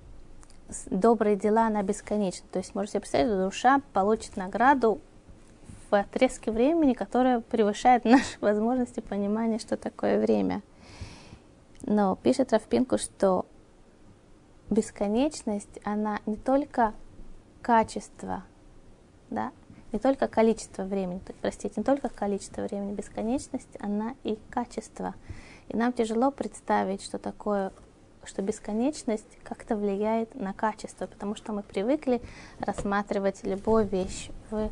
[0.92, 2.46] добрые дела, она бесконечна.
[2.52, 5.02] То есть, можете себе представить, душа получит награду
[5.90, 10.62] в отрезке времени, которая превышает наши возможности понимания, что такое время.
[11.82, 13.46] Но пишет Рафпинку, что
[14.70, 16.94] бесконечность, она не только
[17.62, 18.44] качество,
[19.30, 19.52] да,
[19.92, 25.16] не только количество времени, простите, не только количество времени, бесконечность, она и качество.
[25.70, 27.72] И нам тяжело представить, что такое,
[28.26, 32.22] что бесконечность как-то влияет на качество, потому что мы привыкли
[32.60, 34.70] рассматривать любую вещь в,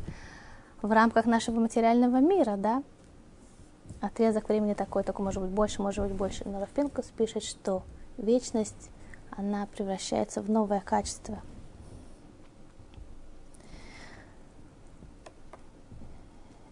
[0.82, 2.82] в рамках нашего материального мира, да.
[4.00, 6.42] Отрезок времени такой, такой может быть больше, может быть больше.
[6.46, 7.82] Но Рафпинкус пишет, что
[8.18, 8.90] вечность,
[9.30, 11.40] она превращается в новое качество–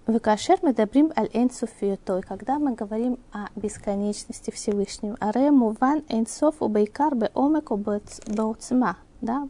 [0.06, 5.16] Векашер мы добрим аль энсуфиютой, когда мы говорим о бесконечности Всевышнего.
[5.18, 8.98] Аре муван энсоф убайкар бе омеку беуцма.
[9.22, 9.48] Да?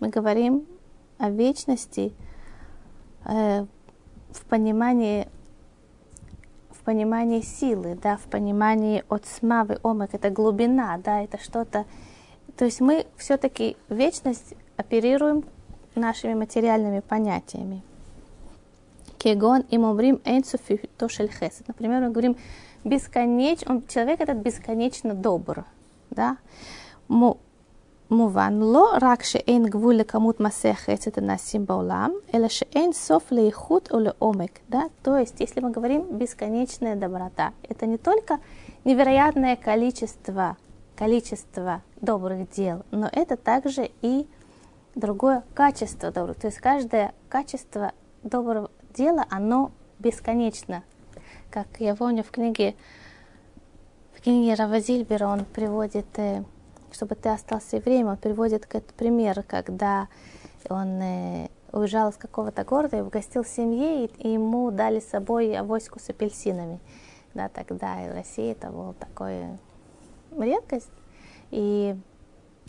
[0.00, 0.66] Мы говорим
[1.18, 2.12] о вечности
[3.26, 3.64] э,
[4.32, 5.28] в понимании
[6.70, 11.84] в понимании силы, да, в понимании от смавы омек, это глубина, да, это что-то.
[12.56, 15.44] То есть мы все-таки вечность оперируем
[15.94, 17.82] нашими материальными понятиями.
[19.18, 21.68] Кегон им умрим энцуфи тошель хесед.
[21.68, 22.36] Например, мы говорим
[22.82, 25.64] бесконечно, он, человек этот бесконечно добр.
[26.10, 26.38] Да?
[28.11, 33.99] מובן, לא רק שאין גבול לכמות מעשי החסד הנעשים בעולם, אלא שאין סוף לאיכות או
[33.99, 34.59] לעומק.
[34.69, 34.81] Да?
[35.03, 38.39] То есть, если мы говорим бесконечная доброта, это не только
[38.85, 40.55] невероятное количество,
[40.95, 44.25] количество добрых дел, но это также и
[44.95, 46.35] другое качество доброго.
[46.35, 47.91] То есть каждое качество
[48.23, 50.83] доброго дела, оно бесконечно.
[51.49, 52.75] Как я помню в книге,
[54.13, 56.43] в книге Равазильбера он приводит, э,
[56.92, 60.08] чтобы ты остался евреем, он приводит этот пример, когда
[60.68, 65.98] он э, уезжал из какого-то города и угостил семье, и, ему дали с собой авоську
[65.98, 66.80] с апельсинами.
[67.34, 69.58] Да, тогда и в России это была такая
[70.38, 70.90] редкость.
[71.50, 71.96] И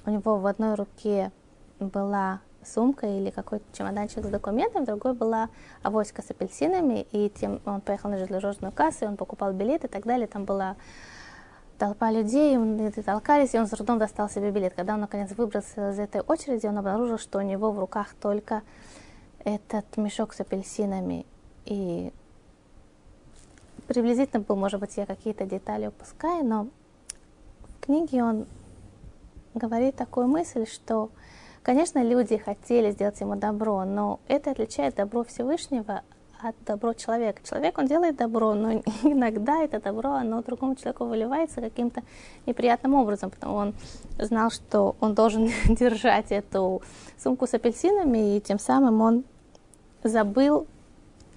[0.05, 1.31] у него в одной руке
[1.79, 5.49] была сумка или какой-то чемоданчик с документами, в другой была
[5.81, 9.89] авоська с апельсинами, и тем он поехал на железнодорожную кассу, и он покупал билеты и
[9.89, 10.27] так далее.
[10.27, 10.77] Там была
[11.77, 14.73] толпа людей, и толкались, и он с трудом достал себе билет.
[14.73, 18.62] Когда он наконец выбрался из этой очереди, он обнаружил, что у него в руках только
[19.43, 21.25] этот мешок с апельсинами.
[21.65, 22.12] И
[23.88, 26.67] приблизительно был, может быть, я какие-то детали упускаю, но
[27.77, 28.45] в книге он
[29.53, 31.09] говорит такую мысль, что,
[31.62, 36.01] конечно, люди хотели сделать ему добро, но это отличает добро Всевышнего
[36.43, 37.41] от добро человека.
[37.43, 42.01] Человек, он делает добро, но иногда это добро, оно другому человеку выливается каким-то
[42.45, 43.73] неприятным образом, потому он
[44.17, 46.82] знал, что он должен держать эту
[47.17, 49.23] сумку с апельсинами, и тем самым он
[50.03, 50.67] забыл,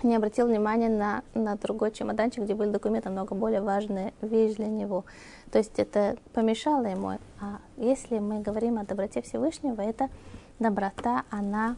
[0.02, 4.68] не обратил внимания на, на другой чемоданчик, где были документы, намного более важная вещь для
[4.68, 5.04] него.
[5.50, 7.18] То есть это помешало ему.
[7.40, 10.10] А если мы говорим о доброте Всевышнего, это
[10.58, 11.76] доброта, она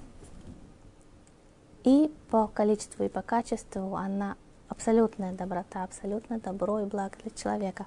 [1.89, 4.37] и по количеству, и по качеству, она
[4.69, 7.87] абсолютная доброта, абсолютное добро и благо для человека.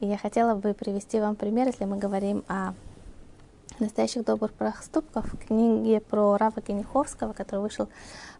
[0.00, 2.72] И я хотела бы привести вам пример, если мы говорим о
[3.78, 7.88] настоящих добрых проступках в книге про Рава Гениховского, который вышел,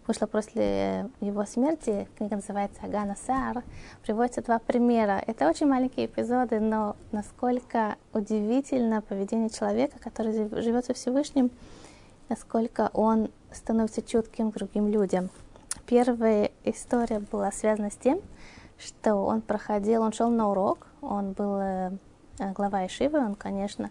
[0.07, 3.65] вышла после его смерти, книга называется Агана Саар,
[4.03, 5.23] приводятся два примера.
[5.27, 10.33] Это очень маленькие эпизоды, но насколько удивительно поведение человека, который
[10.63, 11.51] живет со Всевышним,
[12.29, 15.31] насколько он становится чутким к другим людям.
[15.87, 18.21] Первая история была связана с тем,
[18.79, 21.91] что он проходил, он шел на урок, он был э,
[22.55, 23.91] глава Ишивы, он, конечно,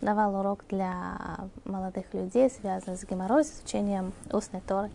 [0.00, 1.18] давал урок для
[1.64, 4.90] молодых людей, связанный с геморрой, с изучением устной торы.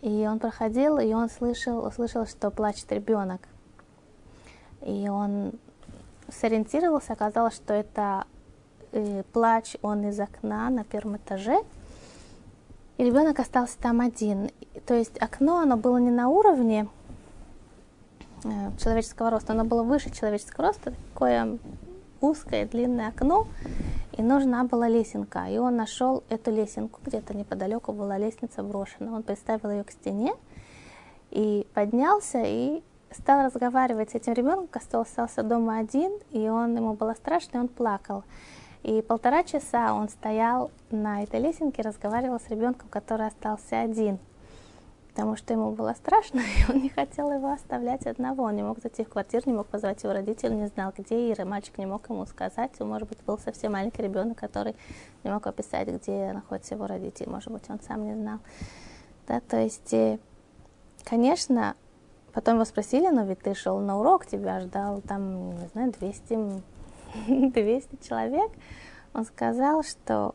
[0.00, 3.40] И он проходил, и он слышал, услышал, что плачет ребенок.
[4.82, 5.52] И он
[6.28, 8.24] сориентировался, оказалось, что это
[8.92, 11.58] э, плач, он из окна на первом этаже,
[12.96, 14.50] и ребенок остался там один.
[14.86, 16.88] То есть окно, оно было не на уровне
[18.44, 21.58] э, человеческого роста, оно было выше человеческого роста, такое
[22.20, 23.46] узкое длинное окно,
[24.12, 25.46] и нужна была лесенка.
[25.48, 29.14] И он нашел эту лесенку, где-то неподалеку была лестница брошена.
[29.14, 30.34] Он приставил ее к стене
[31.30, 37.14] и поднялся и стал разговаривать с этим ребенком, остался дома один, и он, ему было
[37.14, 38.24] страшно, и он плакал.
[38.84, 44.18] И полтора часа он стоял на этой лесенке, разговаривал с ребенком, который остался один–
[45.14, 48.42] потому что ему было страшно, и он не хотел его оставлять одного.
[48.42, 51.44] Он не мог зайти в квартиру, не мог позвать его родителей, не знал, где Ира.
[51.44, 52.72] Мальчик не мог ему сказать.
[52.80, 54.74] Он, может быть, был совсем маленький ребенок, который
[55.22, 57.28] не мог описать, где находятся его родители.
[57.28, 58.40] Может быть, он сам не знал.
[59.28, 60.18] Да, то есть, э,
[61.04, 61.76] конечно,
[62.32, 66.60] потом его спросили, но ведь ты шел на урок, тебя ждал там, не знаю, 200,
[67.26, 68.50] 200 человек.
[69.12, 70.34] Он сказал, что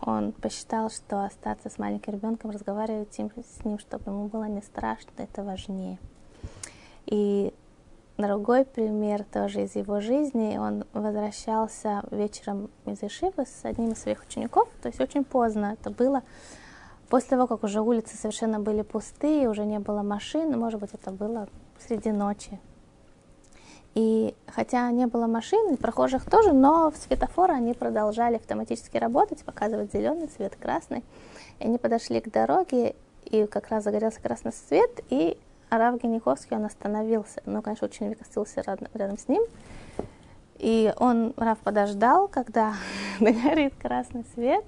[0.00, 5.10] он посчитал, что остаться с маленьким ребенком, разговаривать с ним, чтобы ему было не страшно,
[5.16, 5.98] это важнее.
[7.06, 7.52] И
[8.16, 10.58] другой пример тоже из его жизни.
[10.58, 15.90] Он возвращался вечером из Ишивы с одним из своих учеников, то есть очень поздно это
[15.90, 16.22] было.
[17.08, 21.10] После того, как уже улицы совершенно были пустые, уже не было машин, может быть, это
[21.10, 22.60] было среди ночи,
[23.98, 29.92] и хотя не было машин, прохожих тоже, но в светофоры они продолжали автоматически работать, показывать
[29.92, 31.02] зеленый цвет, красный.
[31.58, 35.36] И они подошли к дороге, и как раз загорелся красный свет, и
[35.68, 37.42] Арав Гениховский, он остановился.
[37.44, 38.62] Ну, конечно, ученик остался
[38.94, 39.42] рядом с ним.
[40.58, 42.74] И он, Рав, подождал, когда
[43.18, 44.64] догорит красный свет,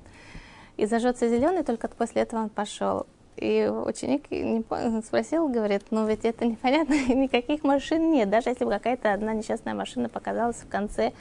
[0.77, 3.07] и зажжется зеленый, только после этого он пошел.
[3.41, 4.27] И ученик
[5.05, 8.29] спросил, говорит, ну ведь это непонятно, никаких машин нет.
[8.29, 11.13] Даже если бы какая-то одна несчастная машина показалась в конце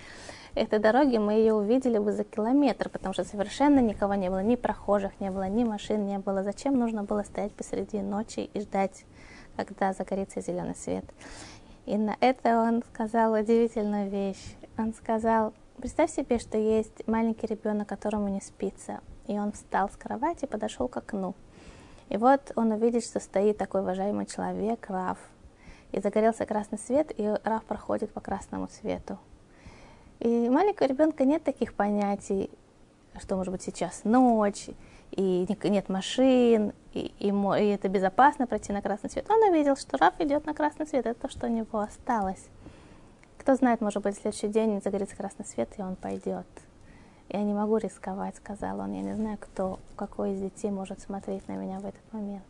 [0.53, 4.57] этой дороги, мы ее увидели бы за километр, потому что совершенно никого не было, ни
[4.57, 6.43] прохожих не было, ни машин не было.
[6.43, 9.05] Зачем нужно было стоять посреди ночи и ждать,
[9.55, 11.05] когда загорится зеленый свет?
[11.85, 14.55] И на это он сказал удивительную вещь.
[14.77, 18.99] Он сказал, представь себе, что есть маленький ребенок, которому не спится.
[19.27, 21.33] И он встал с кровати и подошел к окну.
[22.09, 25.17] И вот он увидит, что стоит такой уважаемый человек, Раф,
[25.91, 29.17] и загорелся красный свет, и Раф проходит по красному свету.
[30.19, 32.49] И маленького ребенка нет таких понятий,
[33.19, 34.69] что может быть сейчас ночь,
[35.11, 39.29] и нет машин, и, и, и это безопасно пройти на красный свет.
[39.29, 42.47] Он увидел, что Раф идет на красный свет, это то, что у него осталось.
[43.37, 46.47] Кто знает, может быть, в следующий день загорится красный свет, и он пойдет.
[47.29, 48.91] Я не могу рисковать, сказал он.
[48.93, 52.43] Я не знаю, кто, какой из детей может смотреть на меня в этот момент.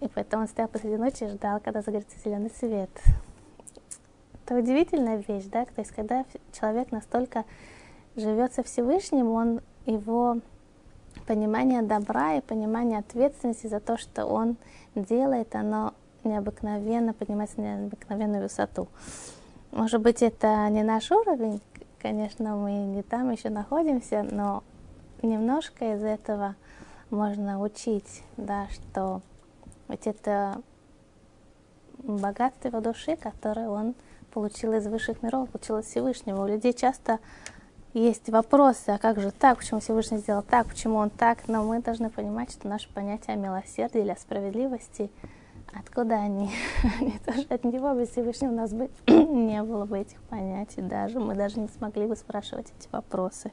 [0.00, 2.90] И поэтому он стоял посреди ночи и ждал, когда загорится зеленый свет.
[4.44, 5.64] Это удивительная вещь, да?
[5.64, 7.44] То есть, когда человек настолько
[8.14, 10.38] живет со Всевышним, он его
[11.26, 14.56] понимание добра и понимание ответственности за то, что он
[14.94, 18.88] делает, оно необыкновенно поднимается на необыкновенную высоту.
[19.72, 21.60] Может быть, это не наш уровень,
[22.00, 24.62] конечно, мы не там еще находимся, но
[25.22, 26.54] немножко из этого
[27.10, 29.22] можно учить, да, что
[29.88, 30.60] ведь это
[31.98, 33.94] богатство души, которое он
[34.32, 36.42] получил из высших миров, получил из Всевышнего.
[36.42, 37.18] У людей часто
[37.94, 41.80] есть вопросы, а как же так, почему Всевышний сделал так, почему он так, но мы
[41.80, 45.10] должны понимать, что наше понятие о милосердии или о справедливости,
[45.73, 46.51] откуда они?
[46.99, 51.19] они тоже от него без Всевышнего у нас бы не было бы этих понятий даже,
[51.19, 53.51] мы даже не смогли бы спрашивать эти вопросы.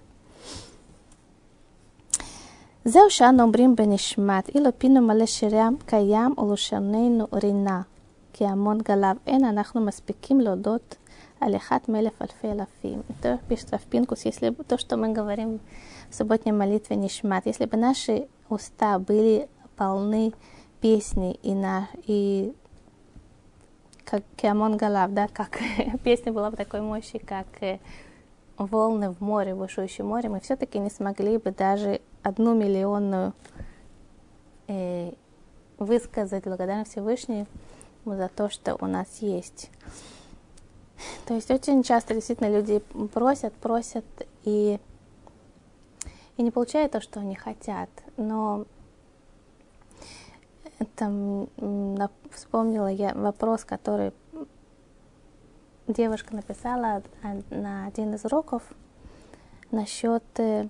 [2.85, 7.83] זהו שאנו אומרים בנשמת, אילו פינו מלא שירם קיים ולשוננו רינה,
[8.33, 10.97] כי המון גליו אין אנחנו מספיקים להודות
[11.41, 13.03] Алихат Мелев Альфе Лафим.
[13.09, 15.61] Это пишет Равпинкус, если бы то, что мы говорим
[16.11, 20.35] в субботней молитве Нишмат, если бы наши уста были полны
[20.82, 22.54] песни и, на, и
[24.04, 25.60] как Киамон Галав, да, как
[26.04, 27.80] песня была бы такой мощи, как э,
[28.58, 33.34] волны в море, бушующее море, мы все-таки не смогли бы даже одну миллионную
[34.68, 35.12] э,
[35.78, 37.48] высказать благодарность Всевышнему
[38.06, 39.70] за то, что у нас есть.
[41.26, 42.80] То есть очень часто действительно люди
[43.14, 44.06] просят, просят
[44.44, 44.80] и,
[46.38, 47.90] и не получают то, что они хотят.
[48.18, 48.66] Но
[50.80, 51.48] это,
[52.32, 54.12] вспомнила я вопрос, который
[55.88, 57.04] девушка написала
[57.50, 58.64] на один из уроков
[59.72, 60.68] насчет, э,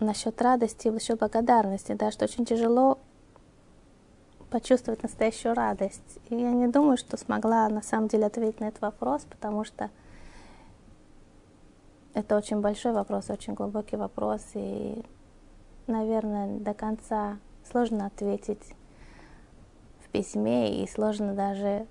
[0.00, 2.98] насчет радости, насчет благодарности, да, что очень тяжело
[4.50, 6.18] почувствовать настоящую радость.
[6.28, 9.90] И я не думаю, что смогла на самом деле ответить на этот вопрос, потому что
[12.14, 15.04] это очень большой вопрос, очень глубокий вопрос, и,
[15.86, 17.38] наверное, до конца
[17.70, 18.74] сложно ответить
[20.18, 21.86] письме, и сложно даже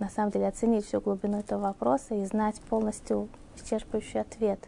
[0.00, 4.58] на самом деле оценить всю глубину этого вопроса и знать полностью исчерпывающий ответ.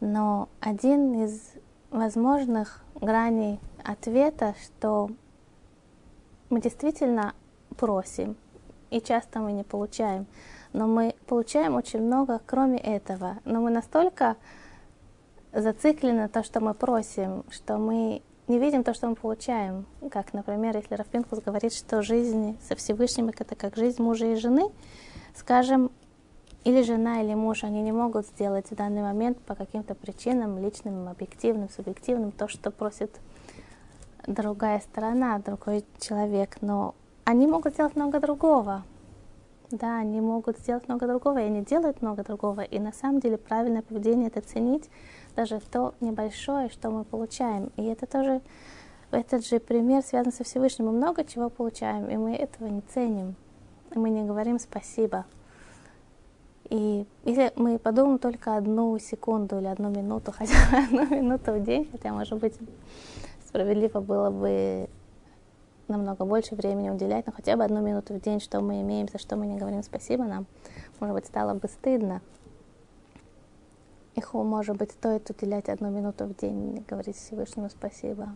[0.00, 1.52] Но один из
[1.90, 5.08] возможных граней ответа, что
[6.50, 7.34] мы действительно
[7.78, 8.36] просим,
[8.90, 10.26] и часто мы не получаем.
[10.74, 13.38] Но мы получаем очень много, кроме этого.
[13.46, 14.36] Но мы настолько
[15.54, 19.86] зациклены на то, что мы просим, что мы не видим то, что мы получаем.
[20.10, 24.70] Как, например, если Рафпинкус говорит, что жизнь со Всевышним это как жизнь мужа и жены,
[25.34, 25.90] скажем,
[26.64, 31.08] или жена, или муж, они не могут сделать в данный момент по каким-то причинам, личным,
[31.08, 33.20] объективным, субъективным, то, что просит
[34.26, 38.82] другая сторона, другой человек, но они могут сделать много другого.
[39.70, 42.60] Да, они могут сделать много другого, и они делают много другого.
[42.60, 44.88] И на самом деле правильное поведение это ценить
[45.36, 47.70] даже то небольшое, что мы получаем.
[47.76, 48.40] И это тоже
[49.10, 50.86] этот же пример связан со Всевышним.
[50.86, 53.36] Мы много чего получаем, и мы этого не ценим.
[53.94, 55.26] И мы не говорим спасибо.
[56.68, 61.62] И если мы подумаем только одну секунду или одну минуту, хотя бы одну минуту в
[61.62, 62.54] день, хотя, может быть,
[63.46, 64.88] справедливо было бы
[65.86, 69.18] намного больше времени уделять, но хотя бы одну минуту в день, что мы имеем, за
[69.18, 70.46] что мы не говорим спасибо, нам,
[70.98, 72.22] может быть, стало бы стыдно.
[74.16, 78.30] Их, может быть, стоит уделять одну минуту в день и говорить Всевышнему спасибо.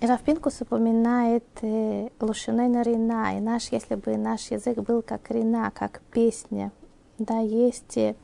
[0.00, 5.30] И Равпинкус упоминает э, Лушиной на Рина, и наш, если бы наш язык был как
[5.30, 6.72] Рина, как песня,
[7.18, 8.14] да, есть, э,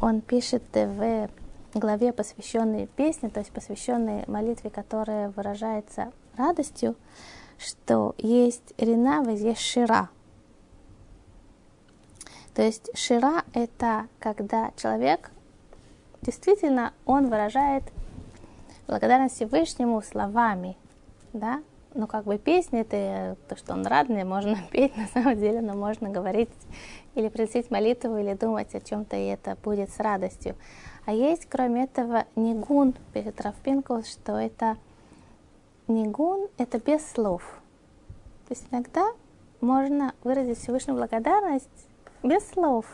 [0.00, 1.28] он пишет в
[1.74, 6.94] главе, посвященной песне, то есть посвященной молитве, которая выражается радостью,
[7.58, 10.10] что есть ринава, есть шира.
[12.56, 15.30] То есть шира– это когда человек
[16.22, 17.84] действительно, он выражает
[18.86, 20.78] благодарность Всевышнему словами,
[21.34, 25.60] да, ну, как бы песни, это то, что он радный, можно петь, на самом деле,
[25.60, 26.48] но можно говорить
[27.14, 30.56] или приносить молитву, или думать о чем-то, и это будет с радостью.
[31.04, 34.78] А есть, кроме этого, нигун, пишет Равпинкус, что это
[35.88, 37.42] нигун, это без слов.
[38.48, 39.06] То есть иногда
[39.60, 41.85] можно выразить Всевышнюю благодарность
[42.22, 42.86] без слов.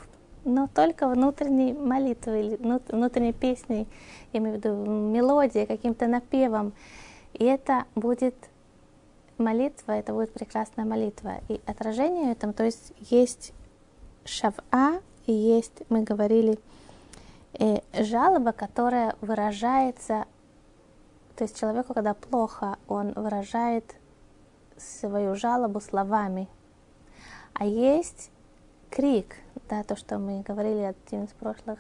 [0.45, 3.87] но только внутренней молитвой, внутренней песней,
[4.33, 6.73] я имею в виду мелодией, каким-то напевом.
[7.33, 8.35] И это будет
[9.39, 11.41] молитва, это будет прекрасная молитва.
[11.49, 13.53] И отражение этому, то есть есть
[14.25, 16.59] шава, и есть, мы говорили,
[17.59, 20.27] э, жалоба, которая выражается,
[21.37, 23.95] то есть человеку, когда плохо, он выражает
[24.77, 26.49] свою жалобу словами.
[27.55, 28.31] А есть
[28.93, 29.37] крик,
[29.71, 31.79] да, то, что мы говорили один из прошлых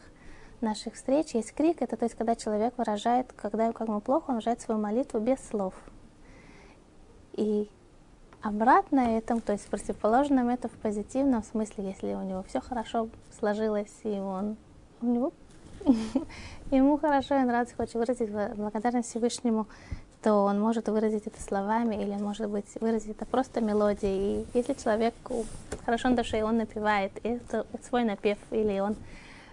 [0.62, 4.36] наших встреч, есть крик, это то есть, когда человек выражает, когда как ему плохо, он
[4.36, 5.74] выражает свою молитву без слов.
[7.34, 7.68] И
[8.40, 13.08] обратно этому, то есть противоположным это в позитивном смысле, если у него все хорошо
[13.38, 14.56] сложилось, и он
[15.02, 15.32] у него
[16.70, 19.66] ему хорошо, и нравится, хочет выразить благодарность Всевышнему,
[20.22, 24.42] то он может выразить это словами, или он может быть выразить это просто мелодией.
[24.42, 25.14] И если человек
[25.84, 28.94] хорошо на душе, и он напевает, и это свой напев, или он,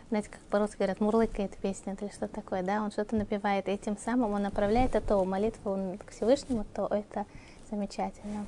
[0.10, 3.98] знаете, как по-русски говорят, мурлыкает песня, или что такое, да, он что-то напевает, и тем
[3.98, 7.26] самым он направляет эту молитву к Всевышнему, то это
[7.72, 8.46] замечательно.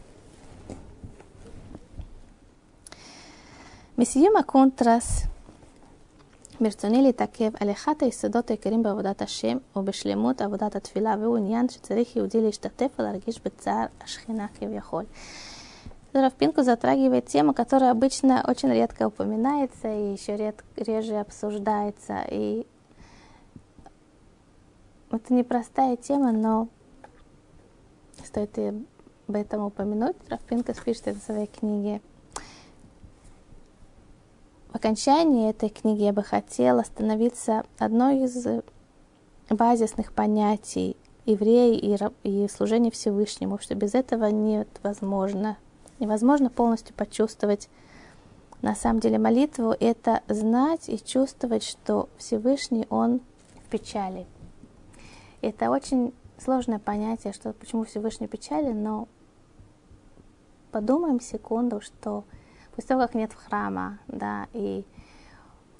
[3.97, 5.25] Месиема контрас
[6.60, 12.40] ברצוני להתעכב על אחד היסודות העיקריים בעבודת השם ובשלמות עבודת התפילה, והוא עניין שצריך יהודי
[12.40, 15.04] להשתתף ולהרגיש בצער השכינה כביכול.
[16.14, 22.24] Равпинку затрагивает тему, которая обычно очень редко упоминается и еще ред, реже обсуждается.
[22.30, 22.66] И
[25.10, 26.68] это непростая тема, но
[28.24, 28.68] стоит и
[29.28, 30.16] об этом упомянуть.
[30.30, 32.00] Равпинка пишет это в своей книге
[34.71, 38.47] в окончании этой книги я бы хотела остановиться одной из
[39.49, 40.95] базисных понятий
[41.25, 45.57] евреи и, и служение Всевышнему, что без этого нет возможно.
[45.99, 47.69] Невозможно полностью почувствовать
[48.61, 53.19] на самом деле молитву, это знать и чувствовать, что Всевышний, Он
[53.65, 54.25] в печали.
[55.41, 59.07] Это очень сложное понятие, что почему Всевышний печали, но
[60.71, 62.23] подумаем секунду, что
[62.75, 64.85] после того, как нет храма, да, и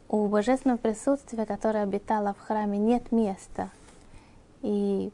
[0.09, 3.69] у божественного присутствия, которое обитало в храме, нет места.
[4.61, 5.11] И,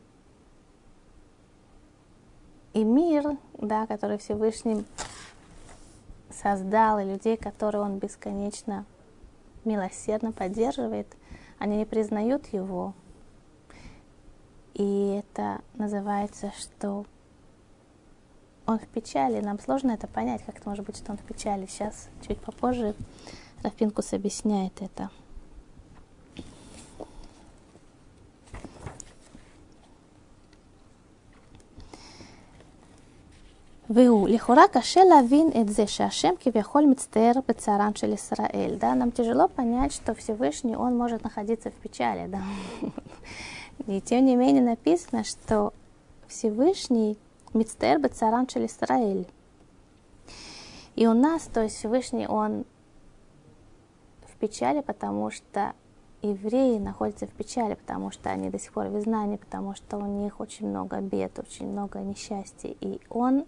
[2.73, 4.85] и мир, да, который Всевышний
[6.31, 8.85] создал, и людей, которые он бесконечно
[9.65, 11.07] милосердно поддерживает,
[11.59, 12.93] они не признают его.
[14.73, 17.05] И это называется, что
[18.66, 19.40] он в печали.
[19.40, 21.66] Нам сложно это понять, как это может быть, что он в печали.
[21.66, 22.94] Сейчас, чуть попозже,
[23.62, 25.10] Рафинкус объясняет это.
[33.94, 39.48] והוא, לכאורה קשה להבין את זה שהשם כביכול מצטער בצערם של ישראל, да, нам тяжело
[39.48, 42.42] понять, что Всевышний, он может находиться в печали, да.
[43.86, 45.74] И тем не менее написано, что
[46.26, 47.18] Всевышний
[47.57, 49.27] Мицтер Бацаран Исраэль.
[50.95, 52.65] И у нас, то есть Всевышний, он
[54.25, 55.73] в печали, потому что
[56.21, 60.05] евреи находятся в печали, потому что они до сих пор в изгнании, потому что у
[60.05, 63.45] них очень много бед, очень много несчастья, и он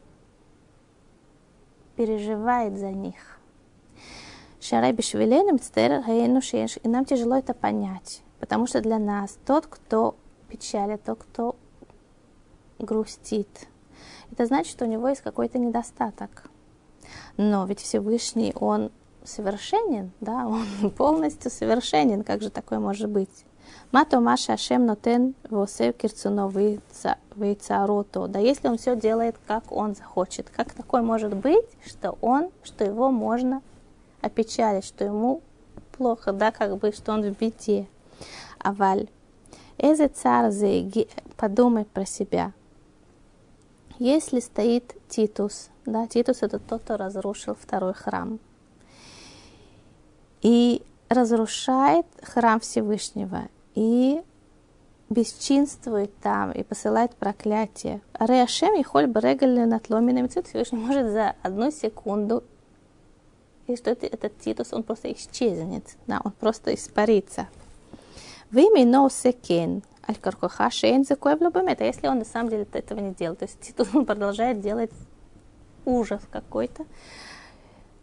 [1.96, 3.40] переживает за них.
[4.60, 10.16] Бишвилен, и нам тяжело это понять, потому что для нас тот, кто
[10.50, 11.56] печалит, тот, кто
[12.78, 13.68] грустит,
[14.32, 16.50] это значит, что у него есть какой-то недостаток.
[17.38, 18.92] Но ведь Всевышний, он
[19.24, 20.48] совершенен, да,
[20.82, 23.46] он полностью совершенен, как же такое может быть?
[23.92, 26.50] Мато Маша Ашем Нотен Восев Кирцуно
[27.36, 28.28] Вейцарото.
[28.28, 32.84] Да если он все делает, как он захочет, как такое может быть, что он, что
[32.84, 33.62] его можно
[34.22, 35.42] опечалить, что ему
[35.98, 37.88] плохо, да, как бы, что он в беде.
[38.60, 39.08] Аваль.
[39.78, 40.52] Эзе цар
[41.38, 42.54] подумай про себя.
[44.00, 48.40] Если стоит Титус, да, Титус это тот, кто разрушил второй храм,
[50.42, 54.22] и разрушает храм Всевышнего, и
[55.10, 58.02] бесчинствует там, и посылает проклятие.
[58.18, 62.44] Реашем и холь брегали натломиным Всевышний может за одну секунду
[63.70, 67.48] и что это, этот Титус, он просто исчезнет, да, он просто испарится.
[68.50, 71.82] Вы именно секен, Аль-Каркуха Шейн Зекоев Бамет.
[71.82, 74.92] А если он на самом деле этого не делает, то есть тут он продолжает делать
[75.86, 76.86] ужас какой-то,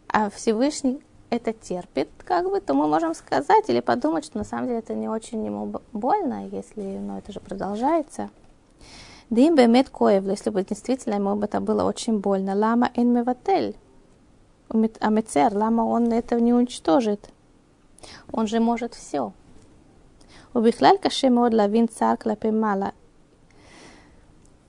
[0.07, 4.67] а Всевышний это терпит, как бы, то мы можем сказать или подумать, что на самом
[4.67, 8.29] деле это не очень ему больно, если ну, это же продолжается.
[9.29, 12.55] Дим бемет коев, если бы действительно ему бы это было очень больно.
[12.55, 13.75] Лама эн меватель.
[14.69, 17.29] Амецер, лама он это не уничтожит.
[18.31, 19.33] Он же может все.
[20.56, 22.88] ובכלל קשה מאוד להבין צער כלפי מעלה.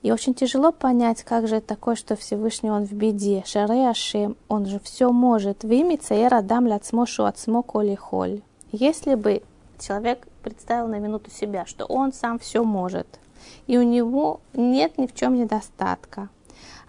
[0.04, 3.42] И очень тяжело понять, как же это такое, что Всевышний Он в беде.
[3.46, 5.64] Шаре Ашем, Он же все может.
[5.64, 8.42] Вими цаер Адам ляцмошу ацмо коли холь.
[8.70, 9.42] Если бы
[9.78, 13.06] человек представил на минуту себя, что он сам все может,
[13.66, 16.28] и у него нет ни в чем недостатка.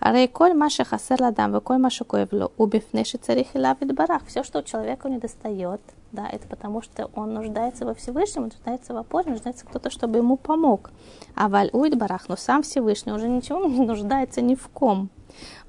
[0.01, 4.23] Арей коль маши хасер ладам, вы коль машу Убив убифнеши царих и лавит барах.
[4.27, 8.49] Все, что у человека не достает, да, это потому что он нуждается во Всевышнем, он
[8.49, 10.91] нуждается в опоре, нуждается кто-то, чтобы ему помог.
[11.35, 15.11] А валь уйд барах, но сам Всевышний уже ничего не нуждается ни в ком.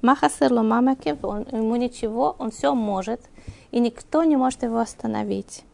[0.00, 3.20] Махасер ломамакев, он, ему ничего, он все может,
[3.70, 5.64] и никто не может его остановить.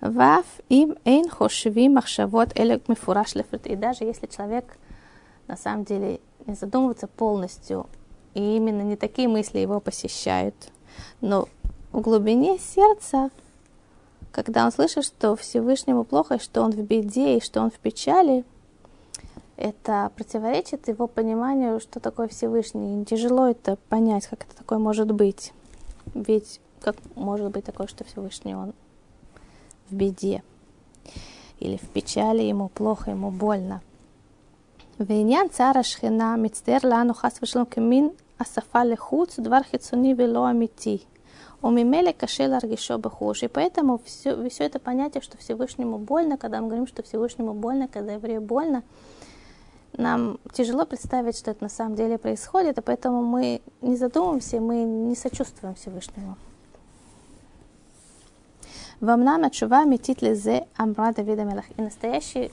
[0.00, 3.68] Ваф им эйн хошви махшавот элек мифураш лефрит.
[3.68, 4.76] И даже если человек
[5.48, 7.86] на самом деле не задумываться полностью,
[8.34, 10.54] и именно не такие мысли его посещают,
[11.20, 11.48] но
[11.92, 13.30] в глубине сердца,
[14.30, 18.44] когда он слышит, что Всевышнему плохо, что он в беде и что он в печали,
[19.56, 23.00] это противоречит его пониманию, что такое Всевышний.
[23.00, 25.52] И тяжело это понять, как это такое может быть.
[26.14, 28.72] Ведь как может быть такое, что Всевышний он
[29.88, 30.42] в беде
[31.60, 33.82] или в печали, ему плохо, ему больно.
[34.99, 40.97] ועניין צער השכינה מצטער לנו חס ושלום כמין השפה לחוץ, דבר חיצוני ולא אמיתי.
[41.63, 43.43] וממילא קשה להרגישו בחוש.
[43.43, 47.87] И поэтому все, все это понятие, что Всевышнему больно, когда мы говорим, что Всевышнему больно,
[47.87, 48.83] когда еврею больно,
[49.93, 54.83] нам тяжело представить, что это на самом деле происходит, и поэтому мы не задумываемся, мы
[54.83, 56.37] не сочувствуем Всевышнему.
[58.99, 61.65] Вамнам отшува метит лизе амра Давида Мелах.
[61.77, 62.51] И настоящий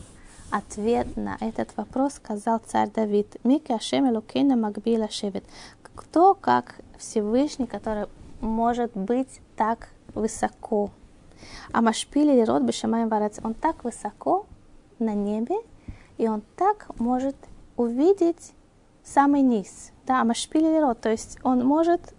[0.52, 3.38] ответ на этот вопрос сказал царь Давид.
[3.44, 5.44] Мики Ашем Элокейна Магбила Шевет.
[5.96, 8.08] Кто, как Всевышний, который
[8.42, 10.92] может быть так высоко?
[11.72, 13.12] А Машпили Род Бешамаем.
[13.44, 14.46] Он так высоко
[14.98, 15.56] на небе,
[16.18, 17.36] и он так может
[17.78, 18.54] увидеть
[19.04, 19.92] самый низ.
[20.06, 21.00] Да, Машпили Род.
[21.02, 22.14] То есть он может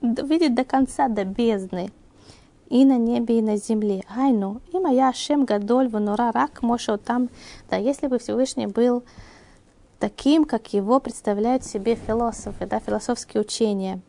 [0.00, 1.90] видеть до конца, до бездны
[2.68, 4.04] и на небе, и на земле.
[4.14, 7.30] Айну, и моя Шем Гадоль Ванура Рак Моша там.
[7.70, 9.02] Да, если бы Всевышний был
[9.98, 14.00] таким, как его представляют себе философы, да, философские учения,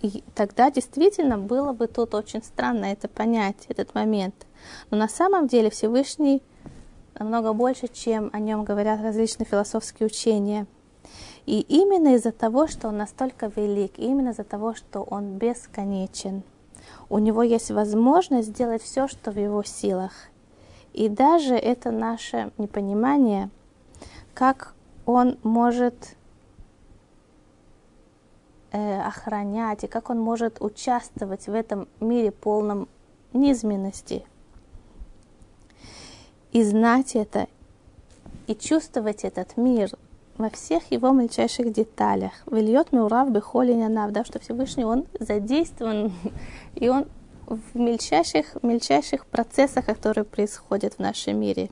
[0.00, 4.46] и тогда действительно было бы тут очень странно это понять, этот момент.
[4.90, 6.42] Но на самом деле Всевышний
[7.18, 10.66] намного больше, чем о нем говорят различные философские учения.
[11.46, 16.42] И именно из-за того, что он настолько велик, именно из-за того, что он бесконечен–
[17.10, 20.12] у него есть возможность сделать все, что в его силах.
[20.92, 23.50] И даже это наше непонимание,
[24.34, 24.74] как
[25.06, 26.16] он может
[28.72, 32.88] э, охранять и как он может участвовать в этом мире полном
[33.32, 34.24] низменности.
[36.52, 37.46] И знать это,
[38.46, 39.90] и чувствовать этот мир
[40.38, 42.32] во всех его мельчайших деталях.
[42.46, 46.12] Вильет Меурав Бехолинянав, да, что Всевышний, он задействован,
[46.74, 47.06] и он
[47.46, 51.70] в мельчайших, мельчайших процессах, которые происходят в нашем мире.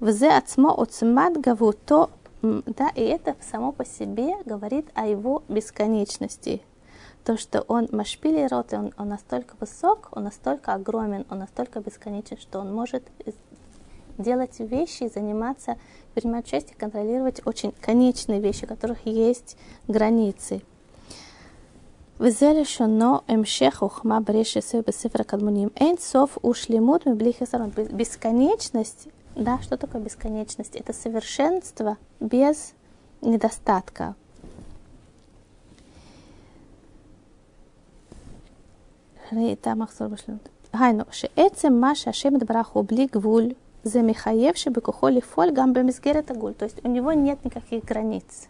[0.00, 2.10] Взе ацмо оцмат гавуто,
[2.42, 6.62] да, и это само по себе говорит о его бесконечности.
[7.24, 12.38] То, что он машпили рот, он, он настолько высок, он настолько огромен, он настолько бесконечен,
[12.38, 13.02] что он может
[14.19, 15.77] делать вещи, заниматься,
[16.13, 19.57] принимать участие, контролировать очень конечные вещи, у которых есть
[19.87, 20.61] границы.
[22.19, 25.69] וזה לשונו המשך חוכמה ברש יוסף בספר הקדמונים.
[25.75, 27.71] אין סוף ושלמות מבלי חסרון.
[27.91, 30.75] Бесконечность, да, что такое бесконечность?
[30.75, 32.73] Это совершенство без
[33.21, 34.13] недостатка.
[40.73, 43.43] היינו, שעצם מה שהשם יתברך הוא בלי גבול,
[43.82, 46.54] замихаевший бекухоли фоль гамбемизгерет агуль.
[46.54, 48.48] То есть у него нет никаких границ.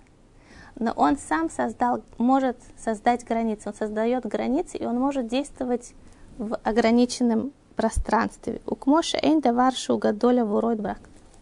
[0.79, 3.69] Но он сам создал, может создать границы.
[3.69, 5.95] Он создает границы, и он может действовать
[6.39, 8.61] в ограниченном пространстве.
[8.67, 11.01] У кмоша эйн даваршу гадоля вуройд брак.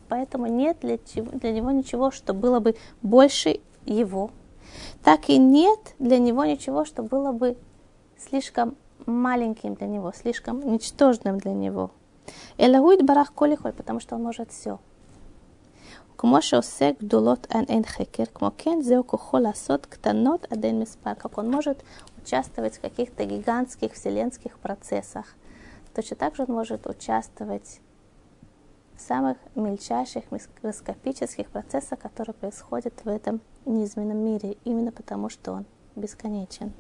[0.09, 4.30] Поэтому нет для, чего, для него ничего, что было бы больше его.
[5.03, 7.57] Так и нет для него ничего, что было бы
[8.16, 8.76] слишком
[9.07, 11.91] маленьким для него, слишком ничтожным для него.
[12.58, 14.80] Элахуид барах колихой, потому что он может все.
[16.18, 21.14] כמו שעושה גדולות עד אין חקר, כמו כן זהו כוחו לעשות קטנות עד אין מספר,
[21.14, 21.84] как он может
[22.22, 25.36] участвовать в каких-то гигантских вселенских процессах.
[25.94, 27.82] Точно так же он может участвовать
[28.96, 35.66] в самых мельчайших микроскопических процессах, которые происходят в этом низменном мире, именно потому что он
[35.96, 36.72] бесконечен.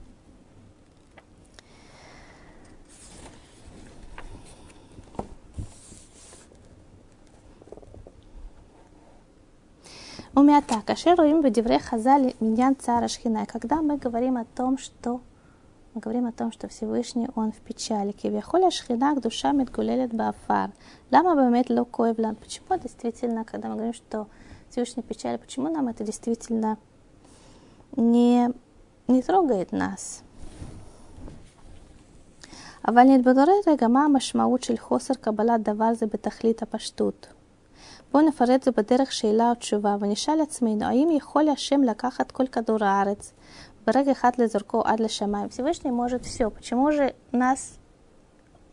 [10.37, 13.45] Умята, кашеру им в девре хазали миньян цара шхина.
[13.45, 15.21] Когда мы говорим о том, что
[15.93, 18.11] мы говорим о том, что Всевышний, Он в печали.
[18.11, 20.71] Кивяхоля шхинак душа медгулелет бафар.
[21.11, 22.35] Лама бамет ло коевлан.
[22.35, 24.27] Почему действительно, когда мы говорим, что
[24.69, 26.77] Всевышний печали, почему нам это действительно
[27.95, 28.49] не,
[29.07, 30.23] не трогает нас?
[32.87, 37.27] אבל נתברר רגע מה המשמעות של חוסר קבלת דבר זה בתכלית הפשטות.
[38.12, 42.84] בואו נפרט זה בדרך שאלה או תשובה ונשאל עצמנו האם יכול השם לקחת כל כדור
[42.84, 43.32] הארץ
[43.86, 45.48] ברגע אחד לזרקו עד לשמיים.
[45.48, 46.50] Всевышний может все.
[46.50, 47.78] Почему же нас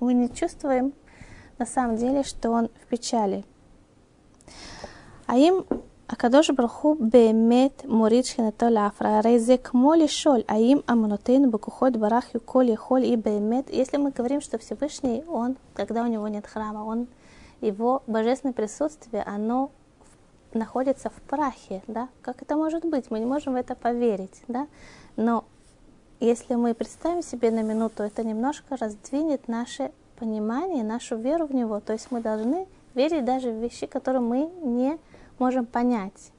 [0.01, 0.93] мы не чувствуем
[1.57, 3.43] на самом деле, что он в печали?
[5.27, 5.63] А им
[6.09, 12.25] הקדוש ברוך הוא באמת מוריד שכינתו לעפרה, הרי זה כמו לשאול, האם אמונותינו בכוחות ברח
[12.33, 16.45] הוא כל יכול, היא באמת, если мы говорим, что Всевышний, он, когда у него нет
[16.45, 17.05] храма, он
[17.61, 19.71] его божественное присутствие, оно
[20.53, 24.67] находится в прахе, да, как это может быть, мы не можем в это поверить, да,
[25.15, 25.43] но
[26.19, 31.79] если мы представим себе на минуту, это немножко раздвинет наше понимание, нашу веру в него,
[31.81, 34.97] то есть мы должны верить даже в вещи, которые мы не
[35.39, 36.31] можем понять.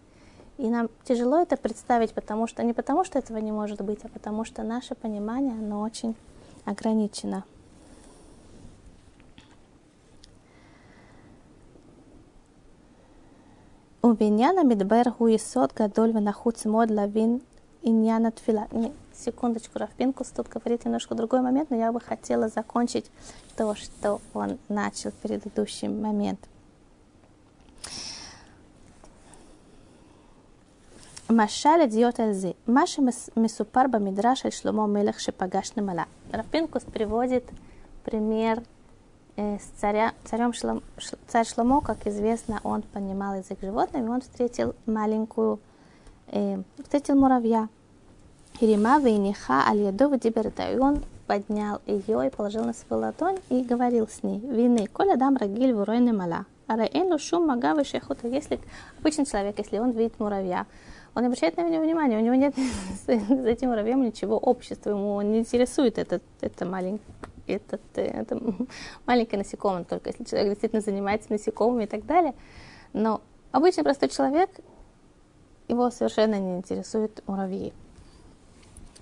[0.56, 4.08] И нам тяжело это представить, потому что не потому, что этого не может быть, а
[4.08, 6.16] потому что наше понимание, оно очень
[6.64, 7.44] ограничено.
[14.05, 17.39] ובעניין המדבר הוא יסוד גדול ונחוץ מאוד להבין
[17.83, 18.63] עניין התפילה.
[19.13, 23.11] Секундочку, Рафпинкус тут говорит немножко другой момент, но я бы хотела закончить
[23.55, 26.47] то, что он начал в предыдущий момент.
[31.29, 36.03] משל הדיוט על זה, מה שמסופר במדרש על שלמה המלך שפגש נמלה.
[36.33, 37.43] Рафпинкус приводит
[38.03, 38.74] пример э,
[39.36, 40.82] с царя, царем Шлом,
[41.28, 45.60] царь Шломо, как известно, он понимал язык животных, и он встретил маленькую,
[46.28, 47.68] э, встретил муравья.
[48.60, 54.08] Ирима вейниха аль яду и он поднял ее и положил на свою ладонь и говорил
[54.08, 58.58] с ней, вины, коля дам рагиль вуройны мала, а раэну шум магавы шехута, если
[58.98, 60.66] обычный человек, если он видит муравья,
[61.14, 62.54] он обращает на него внимание, у него нет
[63.06, 67.04] с этим муравьем ничего общества, ему не интересует этот, это маленький
[67.47, 68.39] этот, это
[69.05, 72.33] маленькое насекомое, только если человек действительно занимается насекомыми и так далее.
[72.93, 73.21] Но
[73.51, 74.49] обычный простой человек,
[75.67, 77.71] его совершенно не интересует муравьи.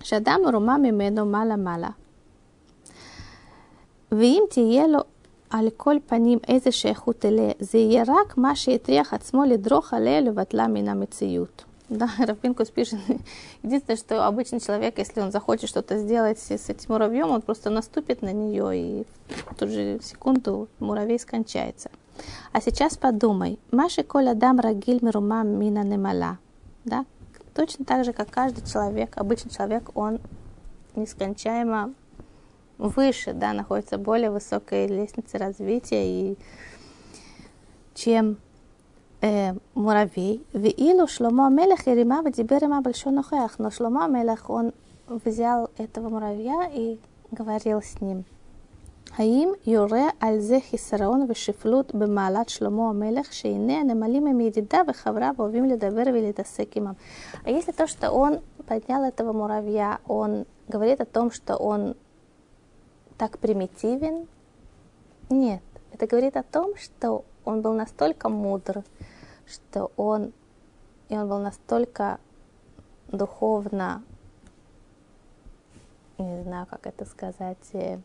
[0.04, 1.89] שאדם מרומם ממנו מעלה-מעלה.
[4.12, 5.00] ואם תהיה לו
[5.50, 10.68] על כל פנים איזה שייכות אליה, זה יהיה רק מה שהטריח עצמו לדרוך עליה לבטלה
[10.68, 11.64] מן המציאות.
[11.89, 12.99] да, Равпинкус пишет,
[13.62, 18.22] единственное, что обычный человек, если он захочет что-то сделать с этим муравьем, он просто наступит
[18.22, 19.07] на нее, и
[19.51, 21.91] в ту же секунду муравей скончается.
[22.53, 26.39] А сейчас подумай, Маши Коля Дам Рагиль Мирума Мина Немала,
[26.85, 27.05] да,
[27.55, 30.20] точно так же, как каждый человек, обычный человек, он
[30.95, 31.93] нескончаемо
[32.78, 36.39] выше, да, находится более высокой лестнице развития, и
[37.95, 38.39] чем
[39.76, 40.39] муравей.
[40.54, 43.58] ואילו שלמה המלך הרימה ודיבר עמה בלשון נוכח.
[43.60, 44.72] Но Шломо המלך, он
[45.08, 46.97] взял этого муравья и
[47.32, 48.24] говорил с ним.
[49.18, 55.66] האם יורה על זה חיסרון ושפלות במעלת שלמה המלך, שהנה הנמלים הם ידידיו וחבריו אוהבים
[55.66, 56.93] לדבר ולהתעסק עמם.
[57.45, 61.95] А если то, что он поднял этого муравья, он говорит о том, что он
[63.18, 64.28] так примитивен?
[65.30, 65.62] Нет.
[65.93, 68.84] Это говорит о том, что он был настолько мудр,
[69.47, 70.32] что он,
[71.09, 72.18] и он был настолько
[73.09, 74.03] духовно,
[76.18, 77.99] не знаю, как это сказать, э,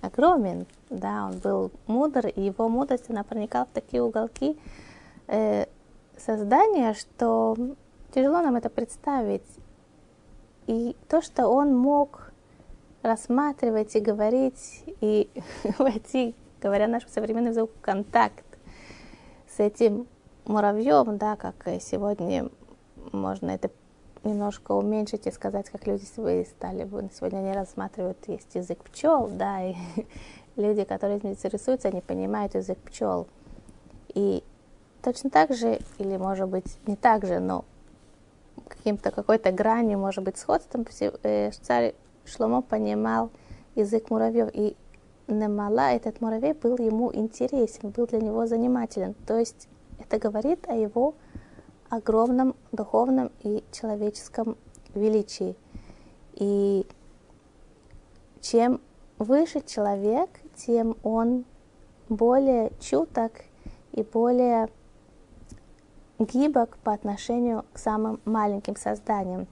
[0.00, 4.58] огромен, да, он был мудр, и его мудрость, она проникала в такие уголки
[5.26, 5.66] э,
[6.16, 7.56] создания, что
[8.12, 9.46] тяжело нам это представить.
[10.66, 12.32] И то, что он мог
[13.02, 15.28] рассматривать и говорить, и
[15.78, 18.44] войти, говоря нашим современным языком, контакт
[19.48, 20.06] с этим
[20.50, 22.50] муравьем, да, как сегодня
[23.12, 23.70] можно это
[24.24, 26.88] немножко уменьшить и сказать, как люди стали.
[27.14, 29.74] Сегодня они рассматривают, есть язык пчел, да, и
[30.56, 33.26] люди, которые этим интересуются, они понимают язык пчел.
[34.14, 34.42] И
[35.02, 37.64] точно так же, или может быть не так же, но
[38.68, 40.84] каким-то какой-то грани, может быть, сходством,
[41.22, 41.94] э, царь
[42.24, 43.30] Шломо понимал
[43.74, 44.50] язык муравьев.
[44.52, 44.76] И
[45.28, 49.14] Немала, этот муравей, был ему интересен, был для него занимателен.
[49.26, 49.68] То есть
[50.00, 51.14] это говорит о его
[51.88, 54.56] огромном духовном и человеческом
[54.94, 55.56] величии.
[56.34, 56.86] И
[58.40, 58.80] чем
[59.18, 61.44] выше человек, тем он
[62.08, 63.32] более чуток
[63.92, 64.68] и более
[66.18, 69.46] гибок по отношению к самым маленьким созданиям.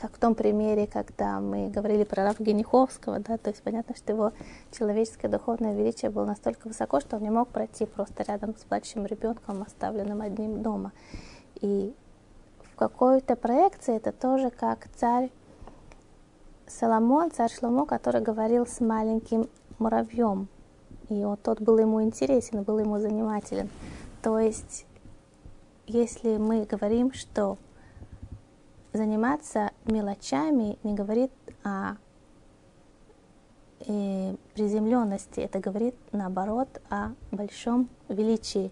[0.00, 4.12] Как в том примере, когда мы говорили про Рафа Гениховского, да, то есть понятно, что
[4.12, 4.32] его
[4.76, 9.06] человеческое духовное величие было настолько высоко, что он не мог пройти просто рядом с плачущим
[9.06, 10.92] ребенком, оставленным одним дома.
[11.60, 11.94] И
[12.64, 15.30] в какой-то проекции это тоже как царь
[16.66, 20.48] Соломон, царь Шломо, который говорил с маленьким муравьем.
[21.10, 23.68] И вот тот был ему интересен, был ему занимателен.
[24.22, 24.86] То есть,
[25.86, 27.58] если мы говорим, что
[28.92, 31.32] заниматься мелочами не говорит
[31.64, 31.96] о
[33.86, 38.70] э, приземленности, это говорит наоборот о большом величии.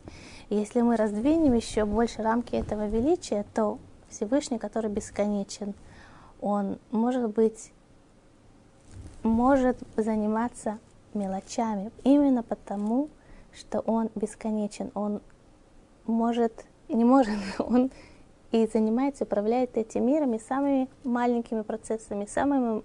[0.49, 5.75] И если мы раздвинем еще больше рамки этого величия, то Всевышний, который бесконечен,
[6.41, 7.73] он может быть,
[9.23, 10.79] может заниматься
[11.15, 13.09] мелочами именно потому,
[13.53, 15.21] что он бесконечен, он
[16.07, 17.91] может, не может, он
[18.53, 22.83] и занимается, управляет этим миром и самыми маленькими процессами, самыми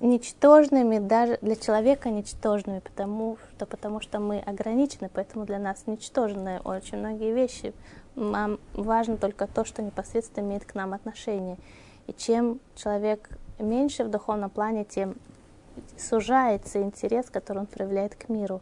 [0.00, 6.60] ничтожными, даже для человека ничтожными, потому что, потому что мы ограничены, поэтому для нас ничтожны
[6.60, 7.72] очень многие вещи.
[8.14, 11.56] Нам важно только то, что непосредственно имеет к нам отношение.
[12.06, 15.16] И чем человек меньше в духовном плане, тем
[15.96, 18.60] сужается интерес, который он проявляет к миру.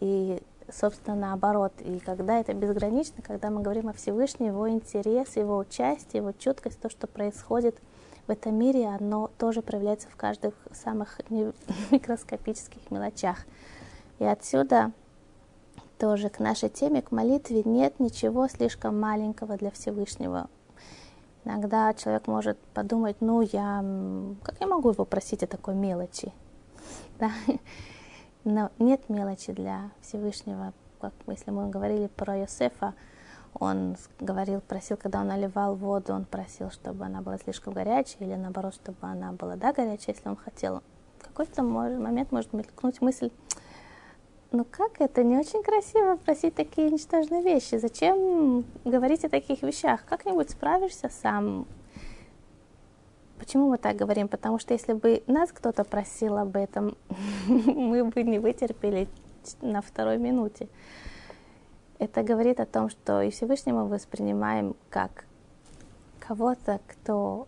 [0.00, 1.72] И собственно, наоборот.
[1.80, 6.80] И когда это безгранично, когда мы говорим о Всевышнем, его интерес, его участие, его чуткость,
[6.80, 7.76] то, что происходит
[8.26, 11.20] в этом мире, оно тоже проявляется в каждых самых
[11.90, 13.38] микроскопических мелочах.
[14.18, 14.92] И отсюда
[15.98, 20.48] тоже к нашей теме, к молитве, нет ничего слишком маленького для Всевышнего.
[21.44, 23.84] Иногда человек может подумать, ну я,
[24.42, 26.32] как я могу его просить о такой мелочи?
[27.18, 27.30] Да?
[28.44, 32.94] Но нет мелочи для Всевышнего, как если мы говорили про Йосефа,
[33.54, 38.34] он говорил, просил, когда он наливал воду, он просил, чтобы она была слишком горячая, или
[38.34, 40.82] наоборот, чтобы она была, да, горячая, если он хотел.
[41.20, 43.30] В какой-то момент может мелькнуть мысль,
[44.50, 50.04] ну как это, не очень красиво просить такие ничтожные вещи, зачем говорить о таких вещах,
[50.04, 51.66] как-нибудь справишься сам,
[53.38, 54.28] Почему мы так говорим?
[54.28, 56.96] Потому что если бы нас кто-то просил об этом,
[57.46, 59.08] мы бы не вытерпели
[59.60, 60.68] на второй минуте.
[61.98, 65.26] Это говорит о том, что и Всевышнего мы воспринимаем как
[66.18, 67.46] кого-то, кто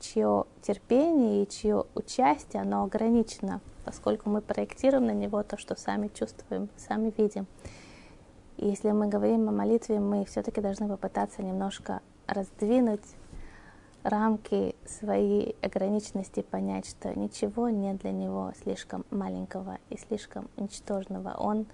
[0.00, 6.08] чье терпение и чье участие, оно ограничено, поскольку мы проектируем на него то, что сами
[6.08, 7.46] чувствуем, сами видим.
[8.56, 13.04] И если мы говорим о молитве, мы все-таки должны попытаться немножко раздвинуть
[14.02, 21.34] рамки своей ограниченности понять, что ничего нет для него слишком маленького и слишком ничтожного.
[21.38, 21.66] Он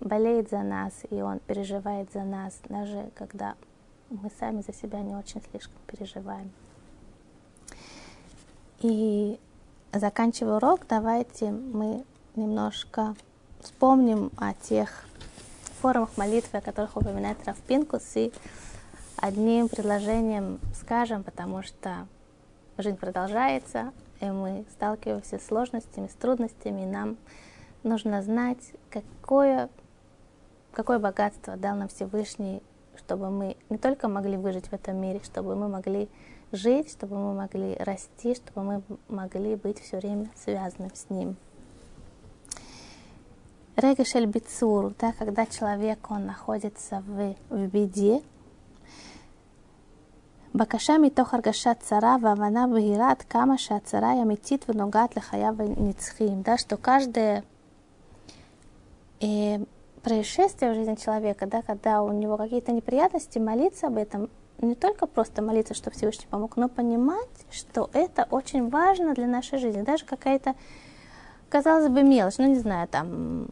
[0.00, 3.54] болеет за нас, и он переживает за нас, даже когда
[4.10, 6.50] мы сами за себя не очень слишком переживаем.
[8.80, 9.38] И
[9.92, 12.04] заканчивая урок, давайте мы
[12.36, 13.16] немножко
[13.60, 15.04] вспомним о тех
[15.80, 18.32] формах молитвы, о которых упоминает Рафпинкус, и
[19.20, 22.06] одним предложением скажем, потому что
[22.76, 27.16] жизнь продолжается, и мы сталкиваемся с сложностями, с трудностями, и нам
[27.82, 29.68] нужно знать, какое,
[30.72, 32.62] какое богатство дал нам Всевышний,
[32.96, 36.08] чтобы мы не только могли выжить в этом мире, чтобы мы могли
[36.52, 41.36] жить, чтобы мы могли расти, чтобы мы могли быть все время связанным с Ним.
[43.76, 48.22] Регешель Бицур, да, когда человек он находится в, в беде,
[50.55, 56.41] בקשה מתוך הרגשת צרה והבנה בהירה עד כמה שהצרה היא אמיתית ונוגעת לחייו הנצחיים.
[56.41, 57.43] Да, что каждое
[59.21, 59.57] э,
[60.03, 64.29] происшествие в жизни человека, да, когда у него какие-то неприятности, молиться об этом,
[64.61, 69.57] не только просто молиться, чтобы Всевышний помог, но понимать, что это очень важно для нашей
[69.57, 69.81] жизни.
[69.81, 70.53] Даже какая-то,
[71.49, 73.47] казалось бы, мелочь, ну не знаю, там,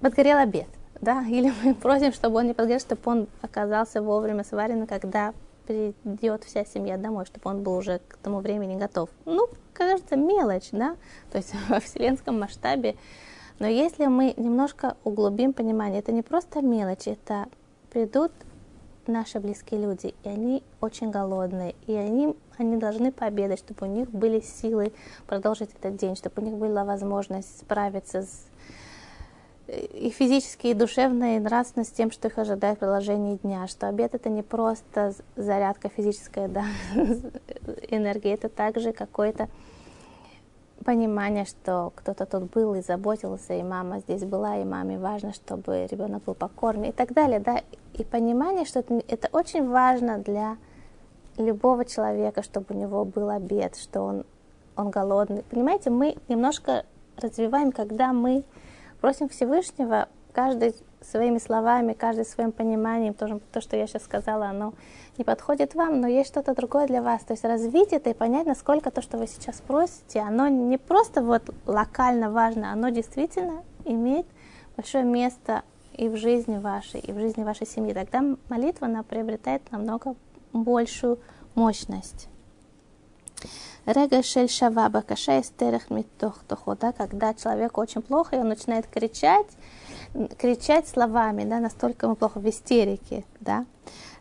[0.00, 0.68] подгорел обед,
[1.00, 5.34] да, или мы просим, чтобы он не подгорел, чтобы он оказался вовремя сварен, когда
[5.67, 9.09] придет вся семья домой, чтобы он был уже к тому времени готов.
[9.25, 10.95] Ну, кажется, мелочь, да,
[11.31, 12.95] то есть во вселенском масштабе.
[13.59, 17.47] Но если мы немножко углубим понимание, это не просто мелочь, это
[17.91, 18.31] придут
[19.07, 24.09] наши близкие люди, и они очень голодные, и они, они должны пообедать, чтобы у них
[24.09, 24.93] были силы
[25.25, 28.45] продолжить этот день, чтобы у них была возможность справиться с
[29.67, 33.87] и физически, и душевно, и нравственно с тем, что их ожидает в продолжении дня, что
[33.87, 36.65] обед это не просто зарядка физическая да,
[37.89, 39.49] энергии, это также какое-то
[40.85, 45.85] понимание, что кто-то тут был и заботился, и мама здесь была, и маме важно, чтобы
[45.87, 47.61] ребенок был покорный и так далее, да,
[47.93, 50.55] и понимание, что это, это очень важно для
[51.37, 54.25] любого человека, чтобы у него был обед, что он,
[54.77, 55.43] он голодный.
[55.49, 56.85] Понимаете, мы немножко
[57.17, 58.45] развиваем, когда мы
[59.01, 64.73] просим Всевышнего, каждый своими словами, каждый своим пониманием, тоже то, что я сейчас сказала, оно
[65.17, 67.23] не подходит вам, но есть что-то другое для вас.
[67.23, 71.23] То есть развить это и понять, насколько то, что вы сейчас просите, оно не просто
[71.23, 74.27] вот локально важно, оно действительно имеет
[74.75, 75.63] большое место
[75.95, 77.93] и в жизни вашей, и в жизни вашей семьи.
[77.93, 80.15] Тогда молитва, она приобретает намного
[80.53, 81.19] большую
[81.55, 82.29] мощность.
[83.85, 86.39] Рега шаваба каша истерах митох
[86.79, 89.47] да, когда человек очень плохо, и он начинает кричать,
[90.37, 93.65] кричать словами, да, настолько мы плохо в истерике, да.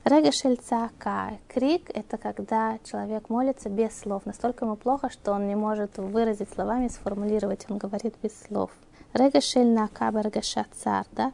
[0.05, 1.33] Рега шельцака.
[1.49, 4.25] Крик– это когда человек молится без слов.
[4.25, 7.67] Настолько ему плохо, что он не может выразить словами, сформулировать.
[7.69, 8.71] Он говорит без слов.
[9.15, 11.33] Рега шель нака баргаша цар, да?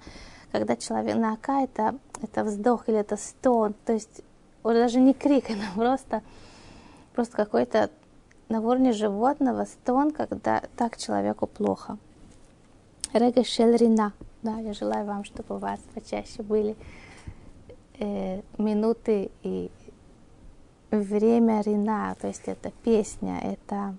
[0.53, 3.75] Когда человек нака– это, это вздох или это стон.
[3.85, 4.23] То есть
[4.63, 6.23] даже не крик, это просто,
[7.15, 7.91] просто какой-то
[8.49, 11.99] на уровне животного стон, когда так человеку плохо.
[13.13, 14.13] Рега шель рина.
[14.43, 16.77] Да, я желаю вам, чтобы у вас почаще были
[17.99, 19.71] э, минуты и
[20.91, 23.97] время Рина, то есть это песня, это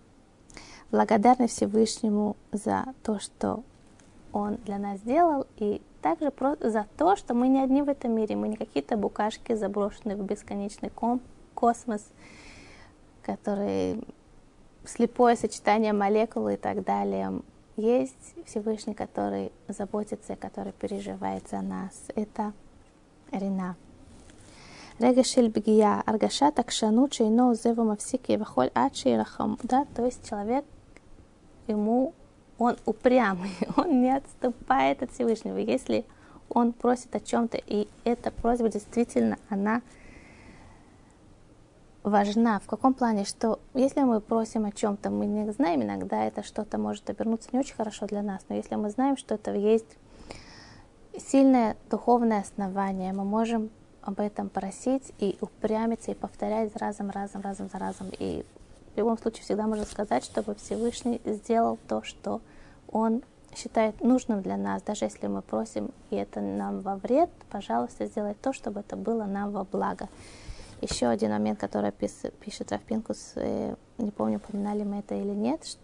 [0.92, 3.64] благодарность Всевышнему за то, что
[4.32, 8.36] Он для нас сделал, и также за то, что мы не одни в этом мире,
[8.36, 10.92] мы не какие-то букашки, заброшенные в бесконечный
[11.56, 12.06] космос,
[13.24, 14.00] которые
[14.86, 17.42] слепое сочетание молекул и так далее.
[17.76, 21.94] Есть Всевышний, который заботится, который переживает за нас.
[22.16, 22.54] Это
[23.32, 23.76] Рина.
[25.00, 29.58] Рега шельбгия, аргаша такшану, чейно, зева мавсики, вахоль ачи рахам.
[29.64, 30.66] Да, то есть человек,
[31.68, 32.14] ему,
[32.60, 35.58] он упрямый, он не отступает от Всевышнего.
[35.58, 36.06] Если
[36.50, 39.82] он просит о чем-то, и эта просьба действительно, она
[42.04, 42.60] важна.
[42.60, 46.78] В каком плане, что если мы просим о чем-то, мы не знаем, иногда это что-то
[46.78, 49.98] может обернуться не очень хорошо для нас, но если мы знаем, что это есть
[51.18, 53.70] сильное духовное основание, мы можем
[54.02, 58.08] об этом просить и упрямиться, и повторять разом, разом, разом за разом.
[58.20, 58.46] И
[58.94, 62.42] в любом случае всегда можно сказать, чтобы Всевышний сделал то, что
[62.92, 63.24] Он
[63.56, 68.34] считает нужным для нас, даже если мы просим, и это нам во вред, пожалуйста, сделай
[68.34, 70.10] то, чтобы это было нам во благо.
[70.84, 75.78] Еще один момент, который пишет Рафпинкус, э, не помню, упоминали мы это или нет,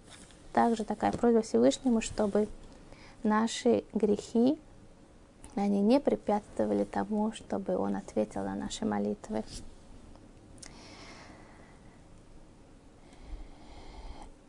[0.51, 2.49] также такая просьба Всевышнему, чтобы
[3.23, 4.59] наши грехи
[5.55, 9.45] они не препятствовали тому, чтобы он ответил на наши молитвы.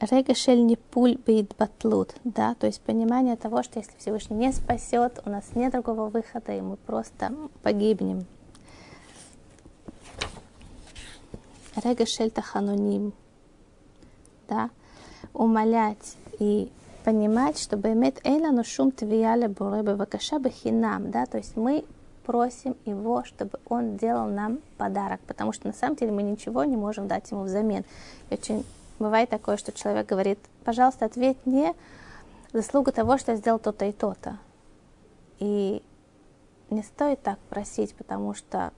[0.01, 5.21] Регашель не пуль бейт батлут, да, то есть понимание того, что если Всевышний не спасет,
[5.25, 7.33] у нас нет другого выхода, и мы просто
[7.63, 8.27] погибнем.
[11.77, 13.13] Регашель тахануним,
[14.49, 14.71] да,
[15.33, 16.71] умолять и
[17.05, 21.85] понимать, чтобы иметь эйла, но шум твияля буребе вакаша бахинам, да, то есть мы
[22.25, 26.77] просим его, чтобы он делал нам подарок, потому что на самом деле мы ничего не
[26.77, 27.85] можем дать ему взамен.
[28.29, 28.65] И очень
[28.99, 31.75] бывает такое, что человек говорит, пожалуйста, ответь мне
[32.53, 34.39] заслугу того, что я сделал то-то и то-то.
[35.39, 35.83] И
[36.69, 38.73] не стоит так просить, потому что,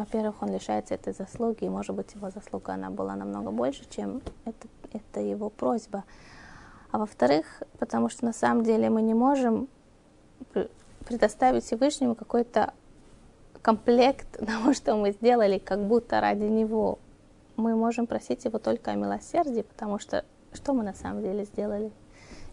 [0.00, 4.22] во-первых, он лишается этой заслуги, и, может быть, его заслуга, она была намного больше, чем
[4.46, 6.04] это, это его просьба.
[6.90, 9.68] А во-вторых, потому что на самом деле мы не можем
[11.06, 12.72] предоставить Всевышнему какой-то
[13.60, 16.98] комплект того, что мы сделали, как будто ради него.
[17.56, 20.24] Мы можем просить его только о милосердии, потому что
[20.54, 21.92] что мы на самом деле сделали?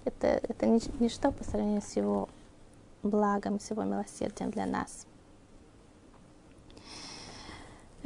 [0.03, 2.27] Это, это ничто по сравнению с его
[3.03, 5.07] благом, с его милосердием для нас.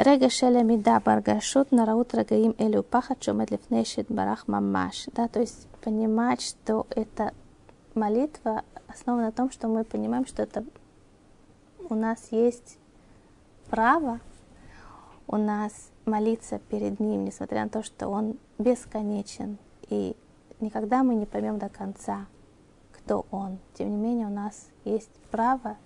[0.03, 5.05] Рега шеля мида баргашут нараут рагаим элю пахат шумет лифнешит барах мамаш.
[5.13, 7.35] Да, то есть понимать, что эта
[7.93, 10.65] молитва основана на том, что мы понимаем, что это
[11.87, 12.79] у нас есть
[13.69, 14.19] право
[15.27, 15.71] у нас
[16.05, 20.15] молиться перед Ним, несмотря на то, что Он бесконечен, и
[20.61, 22.25] никогда мы не поймем до конца,
[22.91, 23.59] кто Он.
[23.75, 25.77] Тем не менее, у нас есть право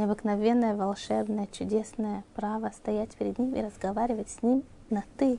[0.00, 5.38] необыкновенное, волшебное, чудесное право стоять перед ним и разговаривать с ним на «ты»,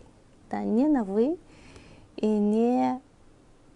[0.52, 1.40] да, не на «вы»
[2.16, 3.02] и не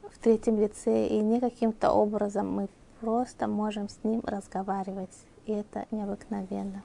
[0.03, 2.53] в третьем лице, и не каким-то образом.
[2.53, 2.69] Мы
[3.01, 5.15] просто можем с ним разговаривать,
[5.47, 6.83] и это необыкновенно.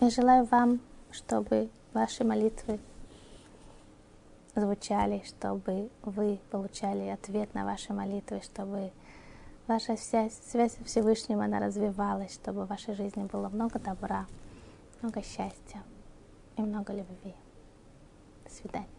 [0.00, 0.80] Я желаю вам,
[1.10, 2.78] чтобы ваши молитвы
[4.60, 8.90] звучали, чтобы вы получали ответ на ваши молитвы, чтобы
[9.66, 14.26] ваша связь, связь с Всевышним, она развивалась, чтобы в вашей жизни было много добра,
[15.02, 15.82] много счастья
[16.56, 17.34] и много любви.
[18.44, 18.97] До свидания.